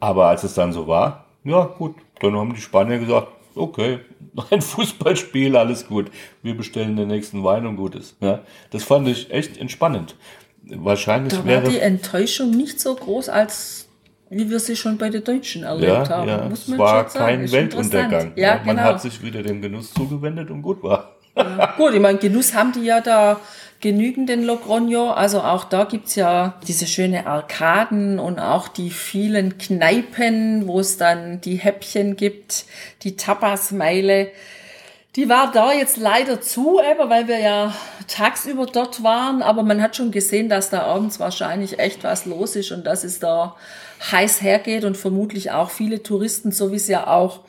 Aber 0.00 0.26
als 0.28 0.42
es 0.42 0.54
dann 0.54 0.72
so 0.72 0.86
war, 0.88 1.26
ja 1.44 1.64
gut, 1.64 1.96
dann 2.20 2.34
haben 2.36 2.54
die 2.54 2.60
Spanier 2.60 2.98
gesagt, 2.98 3.28
okay, 3.54 4.00
ein 4.50 4.62
Fußballspiel, 4.62 5.56
alles 5.56 5.86
gut. 5.86 6.10
Wir 6.42 6.56
bestellen 6.56 6.96
den 6.96 7.08
nächsten 7.08 7.44
Wein 7.44 7.66
und 7.66 7.76
gut 7.76 7.94
ist. 7.94 8.16
Ja, 8.20 8.40
das 8.70 8.84
fand 8.84 9.08
ich 9.08 9.30
echt 9.30 9.56
entspannend. 9.58 10.16
Wahrscheinlich 10.64 11.32
Da 11.32 11.38
war 11.40 11.46
wäre 11.46 11.68
die 11.70 11.78
Enttäuschung 11.80 12.50
nicht 12.50 12.80
so 12.80 12.94
groß, 12.94 13.28
als 13.28 13.88
wie 14.30 14.48
wir 14.48 14.60
sie 14.60 14.76
schon 14.76 14.96
bei 14.96 15.10
den 15.10 15.22
Deutschen 15.24 15.62
erlebt 15.64 15.88
Ja, 15.92 16.08
haben. 16.08 16.28
ja, 16.28 16.48
Muss 16.48 16.60
es 16.62 16.68
man 16.68 16.78
war 16.78 17.02
schon 17.02 17.10
sagen. 17.10 17.24
kein 17.26 17.40
Ist 17.44 17.52
Weltuntergang. 17.52 18.04
interessant. 18.10 18.38
Ja, 18.38 18.60
man 18.64 18.76
genau. 18.76 18.88
hat 18.88 19.02
sich 19.02 19.22
wieder 19.22 19.42
dem 19.42 19.60
Genuss 19.60 19.92
zugewendet 19.92 20.50
und 20.50 20.62
gut 20.62 20.82
war. 20.82 21.16
Gut, 21.76 21.94
ich 21.94 22.00
meine, 22.00 22.18
Genuss 22.18 22.54
haben 22.54 22.72
die 22.72 22.84
ja 22.84 23.00
da 23.00 23.40
genügend 23.82 24.30
in 24.30 24.46
Logroño. 24.46 25.10
Also 25.10 25.42
auch 25.42 25.64
da 25.64 25.84
gibt's 25.84 26.14
ja 26.14 26.58
diese 26.66 26.86
schöne 26.86 27.26
Arkaden 27.26 28.18
und 28.18 28.38
auch 28.38 28.68
die 28.68 28.88
vielen 28.88 29.58
Kneipen, 29.58 30.66
wo 30.66 30.80
es 30.80 30.96
dann 30.96 31.42
die 31.42 31.56
Häppchen 31.56 32.16
gibt, 32.16 32.64
die 33.02 33.16
Tapasmeile. 33.16 34.30
Die 35.16 35.28
war 35.28 35.52
da 35.52 35.74
jetzt 35.74 35.98
leider 35.98 36.40
zu, 36.40 36.80
eben, 36.80 37.10
weil 37.10 37.28
wir 37.28 37.38
ja 37.38 37.74
tagsüber 38.08 38.64
dort 38.64 39.02
waren, 39.02 39.42
aber 39.42 39.62
man 39.62 39.82
hat 39.82 39.94
schon 39.94 40.10
gesehen, 40.10 40.48
dass 40.48 40.70
da 40.70 40.84
abends 40.84 41.20
wahrscheinlich 41.20 41.78
echt 41.78 42.02
was 42.02 42.24
los 42.24 42.56
ist 42.56 42.72
und 42.72 42.86
dass 42.86 43.04
es 43.04 43.18
da 43.18 43.56
heiß 44.10 44.40
hergeht 44.40 44.84
und 44.84 44.96
vermutlich 44.96 45.50
auch 45.50 45.70
viele 45.70 46.02
Touristen, 46.02 46.50
so 46.50 46.72
wie 46.72 46.76
es 46.76 46.88
ja 46.88 47.08
auch 47.08 47.40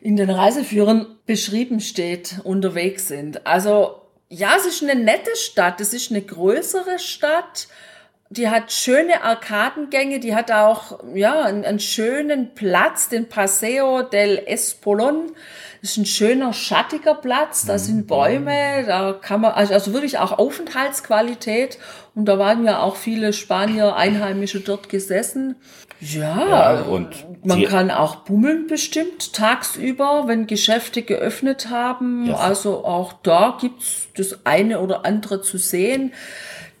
in 0.00 0.16
den 0.16 0.30
Reiseführern 0.30 1.06
beschrieben 1.26 1.80
steht, 1.80 2.40
unterwegs 2.42 3.06
sind. 3.06 3.46
Also 3.46 4.00
ja, 4.28 4.54
es 4.56 4.66
ist 4.66 4.82
eine 4.82 4.94
nette 5.00 5.34
Stadt, 5.36 5.80
es 5.80 5.92
ist 5.92 6.10
eine 6.10 6.22
größere 6.22 6.98
Stadt, 6.98 7.68
die 8.28 8.48
hat 8.48 8.72
schöne 8.72 9.22
Arkadengänge, 9.22 10.18
die 10.18 10.34
hat 10.34 10.50
auch 10.50 10.98
ja 11.14 11.42
einen, 11.42 11.64
einen 11.64 11.78
schönen 11.78 12.54
Platz, 12.54 13.08
den 13.08 13.28
Paseo 13.28 14.02
del 14.02 14.42
Espolón. 14.48 15.32
Das 15.80 15.92
ist 15.92 15.98
ein 15.98 16.06
schöner 16.06 16.52
schattiger 16.52 17.14
Platz, 17.14 17.66
da 17.66 17.78
sind 17.78 18.08
Bäume, 18.08 18.84
da 18.84 19.12
kann 19.12 19.42
man 19.42 19.52
also, 19.52 19.74
also 19.74 19.92
wirklich 19.92 20.18
auch 20.18 20.32
Aufenthaltsqualität. 20.32 21.78
Und 22.16 22.24
da 22.24 22.38
waren 22.38 22.64
ja 22.64 22.80
auch 22.80 22.96
viele 22.96 23.32
Spanier, 23.32 23.94
Einheimische 23.94 24.58
dort 24.58 24.88
gesessen. 24.88 25.54
Ja, 26.00 26.46
Ja, 26.48 26.80
und 26.82 27.26
man 27.44 27.64
kann 27.64 27.90
auch 27.90 28.16
bummeln 28.16 28.66
bestimmt 28.66 29.32
tagsüber, 29.32 30.24
wenn 30.26 30.46
Geschäfte 30.46 31.02
geöffnet 31.02 31.70
haben. 31.70 32.26
Ja. 32.26 32.36
Also 32.36 32.84
auch 32.84 33.14
da 33.22 33.56
gibt's 33.60 34.08
das 34.16 34.44
eine 34.44 34.80
oder 34.80 35.06
andere 35.06 35.40
zu 35.40 35.58
sehen. 35.58 36.12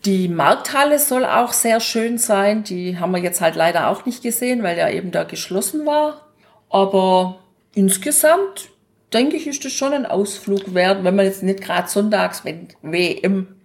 Die 0.04 0.28
Markthalle 0.28 0.98
soll 0.98 1.24
auch 1.24 1.52
sehr 1.52 1.80
schön 1.80 2.18
sein. 2.18 2.62
Die 2.62 2.98
haben 2.98 3.12
wir 3.12 3.20
jetzt 3.20 3.40
halt 3.40 3.56
leider 3.56 3.88
auch 3.88 4.06
nicht 4.06 4.22
gesehen, 4.22 4.62
weil 4.62 4.78
ja 4.78 4.88
eben 4.88 5.10
da 5.10 5.24
geschlossen 5.24 5.86
war. 5.86 6.26
Aber 6.68 7.40
insgesamt 7.74 8.68
denke 9.12 9.36
ich, 9.36 9.46
ist 9.46 9.64
das 9.64 9.72
schon 9.72 9.92
ein 9.92 10.06
Ausflug 10.06 10.74
wert, 10.74 11.04
wenn 11.04 11.16
man 11.16 11.24
jetzt 11.24 11.42
nicht 11.42 11.62
gerade 11.62 11.88
sonntags, 11.88 12.44
wenn 12.44 12.68
WM 12.82 13.55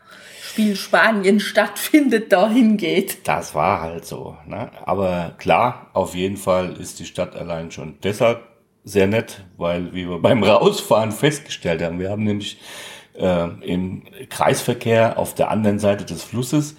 Spiel 0.52 0.76
Spanien 0.76 1.40
stattfindet, 1.40 2.34
dahin 2.34 2.76
geht. 2.76 3.26
Das 3.26 3.56
war 3.56 3.80
halt 3.80 4.04
so. 4.04 4.36
Ne? 4.46 4.70
Aber 4.84 5.34
klar, 5.38 5.88
auf 5.94 6.14
jeden 6.14 6.36
Fall 6.36 6.74
ist 6.74 7.00
die 7.00 7.06
Stadt 7.06 7.38
allein 7.38 7.72
schon 7.72 7.96
deshalb 8.04 8.42
sehr 8.84 9.08
nett, 9.08 9.46
weil 9.56 9.94
wie 9.94 10.10
wir 10.10 10.20
beim 10.20 10.44
Rausfahren 10.44 11.14
festgestellt 11.14 11.82
haben, 11.82 12.00
wir 12.00 12.10
haben 12.10 12.26
nämlich 12.26 12.60
äh, 13.18 13.48
im 13.62 14.04
Kreisverkehr 14.30 15.18
auf 15.18 15.36
der 15.36 15.52
anderen 15.52 15.80
Seite 15.80 16.04
des 16.04 16.22
Flusses 16.22 16.76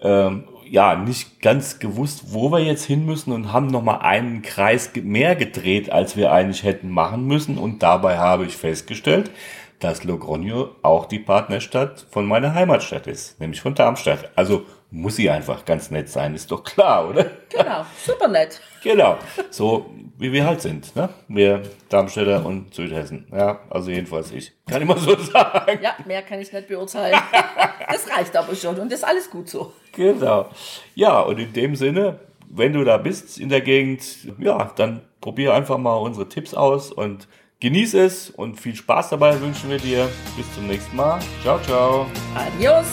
ähm, 0.00 0.44
ja 0.70 0.94
nicht 0.94 1.40
ganz 1.40 1.80
gewusst, 1.80 2.26
wo 2.28 2.52
wir 2.52 2.60
jetzt 2.60 2.84
hin 2.84 3.04
müssen 3.04 3.32
und 3.32 3.52
haben 3.52 3.66
noch 3.66 3.82
mal 3.82 3.98
einen 3.98 4.42
Kreis 4.42 4.92
mehr 4.94 5.34
gedreht, 5.34 5.90
als 5.90 6.16
wir 6.16 6.30
eigentlich 6.30 6.62
hätten 6.62 6.88
machen 6.88 7.26
müssen. 7.26 7.58
Und 7.58 7.82
dabei 7.82 8.18
habe 8.18 8.46
ich 8.46 8.56
festgestellt, 8.56 9.32
dass 9.80 10.04
Logronio 10.04 10.74
auch 10.82 11.06
die 11.06 11.18
Partnerstadt 11.18 12.06
von 12.10 12.26
meiner 12.26 12.54
Heimatstadt 12.54 13.06
ist, 13.06 13.40
nämlich 13.40 13.60
von 13.60 13.74
Darmstadt. 13.74 14.30
Also 14.34 14.64
muss 14.90 15.16
sie 15.16 15.28
einfach 15.28 15.64
ganz 15.64 15.90
nett 15.90 16.08
sein, 16.08 16.34
ist 16.34 16.50
doch 16.50 16.64
klar, 16.64 17.08
oder? 17.10 17.26
Genau, 17.50 17.84
super 18.04 18.28
nett. 18.28 18.60
Genau, 18.80 19.18
so 19.50 19.90
wie 20.18 20.32
wir 20.32 20.46
halt 20.46 20.62
sind, 20.62 20.94
ne? 20.94 21.08
Wir 21.26 21.62
Darmstädter 21.88 22.46
und 22.46 22.72
Südhessen. 22.72 23.26
Ja, 23.32 23.58
also 23.68 23.90
jedenfalls 23.90 24.30
ich. 24.30 24.52
Kann 24.70 24.80
ich 24.80 24.86
mal 24.86 24.96
so 24.96 25.16
sagen. 25.32 25.80
Ja, 25.82 25.96
mehr 26.06 26.22
kann 26.22 26.38
ich 26.38 26.52
nicht 26.52 26.68
beurteilen. 26.68 27.18
Das 27.90 28.08
reicht 28.16 28.36
aber 28.36 28.54
schon 28.54 28.78
und 28.78 28.92
ist 28.92 29.02
alles 29.04 29.30
gut 29.30 29.48
so. 29.48 29.72
Genau. 29.92 30.48
Ja, 30.94 31.20
und 31.20 31.38
in 31.38 31.52
dem 31.52 31.74
Sinne, 31.74 32.20
wenn 32.48 32.72
du 32.72 32.84
da 32.84 32.98
bist 32.98 33.40
in 33.40 33.48
der 33.48 33.62
Gegend, 33.62 34.02
ja, 34.38 34.70
dann 34.76 35.02
probier 35.20 35.54
einfach 35.54 35.78
mal 35.78 35.96
unsere 35.96 36.28
Tipps 36.28 36.54
aus 36.54 36.92
und 36.92 37.26
genieß 37.60 37.94
es 37.94 38.30
und 38.30 38.60
viel 38.60 38.74
Spaß 38.74 39.10
dabei 39.10 39.40
wünschen 39.40 39.70
wir 39.70 39.78
dir. 39.78 40.08
Bis 40.36 40.52
zum 40.54 40.66
nächsten 40.66 40.96
Mal. 40.96 41.20
Ciao, 41.42 41.60
ciao. 41.62 42.06
Adios. 42.34 42.86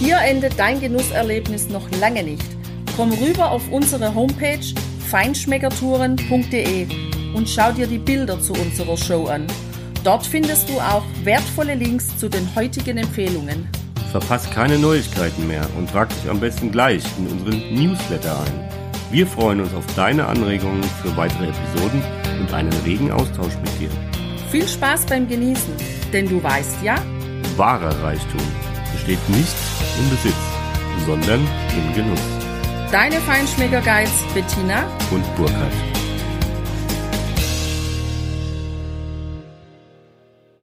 Hier 0.00 0.18
endet 0.18 0.58
dein 0.58 0.80
Genusserlebnis 0.80 1.68
noch 1.68 1.90
lange 2.00 2.22
nicht. 2.22 2.44
Komm 2.96 3.12
rüber 3.12 3.50
auf 3.50 3.70
unsere 3.70 4.14
Homepage 4.14 4.64
feinschmeckertouren.de 5.10 6.86
und 7.34 7.48
schau 7.48 7.72
dir 7.72 7.86
die 7.86 7.98
Bilder 7.98 8.40
zu 8.40 8.52
unserer 8.54 8.96
Show 8.96 9.26
an. 9.26 9.46
Dort 10.02 10.26
findest 10.26 10.68
du 10.70 10.80
auch 10.80 11.04
wertvolle 11.24 11.74
Links 11.74 12.16
zu 12.16 12.28
den 12.28 12.48
heutigen 12.54 12.96
Empfehlungen. 12.96 13.68
Verpasst 14.10 14.50
keine 14.50 14.78
Neuigkeiten 14.78 15.46
mehr 15.46 15.66
und 15.76 15.90
trag 15.90 16.08
dich 16.08 16.30
am 16.30 16.40
besten 16.40 16.72
gleich 16.72 17.04
in 17.18 17.26
unseren 17.28 17.74
Newsletter 17.74 18.40
ein. 18.40 18.69
Wir 19.10 19.26
freuen 19.26 19.60
uns 19.60 19.74
auf 19.74 19.84
deine 19.96 20.26
Anregungen 20.26 20.84
für 21.02 21.16
weitere 21.16 21.48
Episoden 21.48 22.00
und 22.38 22.54
einen 22.54 22.72
regen 22.84 23.10
Austausch 23.10 23.56
mit 23.56 23.80
dir. 23.80 23.90
Viel 24.52 24.68
Spaß 24.68 25.06
beim 25.06 25.26
Genießen, 25.28 25.74
denn 26.12 26.28
du 26.28 26.40
weißt 26.40 26.78
ja, 26.84 26.94
Wahrer 27.56 27.92
Reichtum 28.04 28.40
besteht 28.92 29.18
nicht 29.30 29.56
im 29.98 30.10
Besitz, 30.10 30.34
sondern 31.06 31.40
im 31.76 31.94
Genuss. 31.94 32.20
deine 32.92 33.16
Feinschmecker 33.16 33.80
Guides 33.80 34.12
Bettina 34.32 34.84
Und 35.10 35.24
Burkhard. 35.36 35.89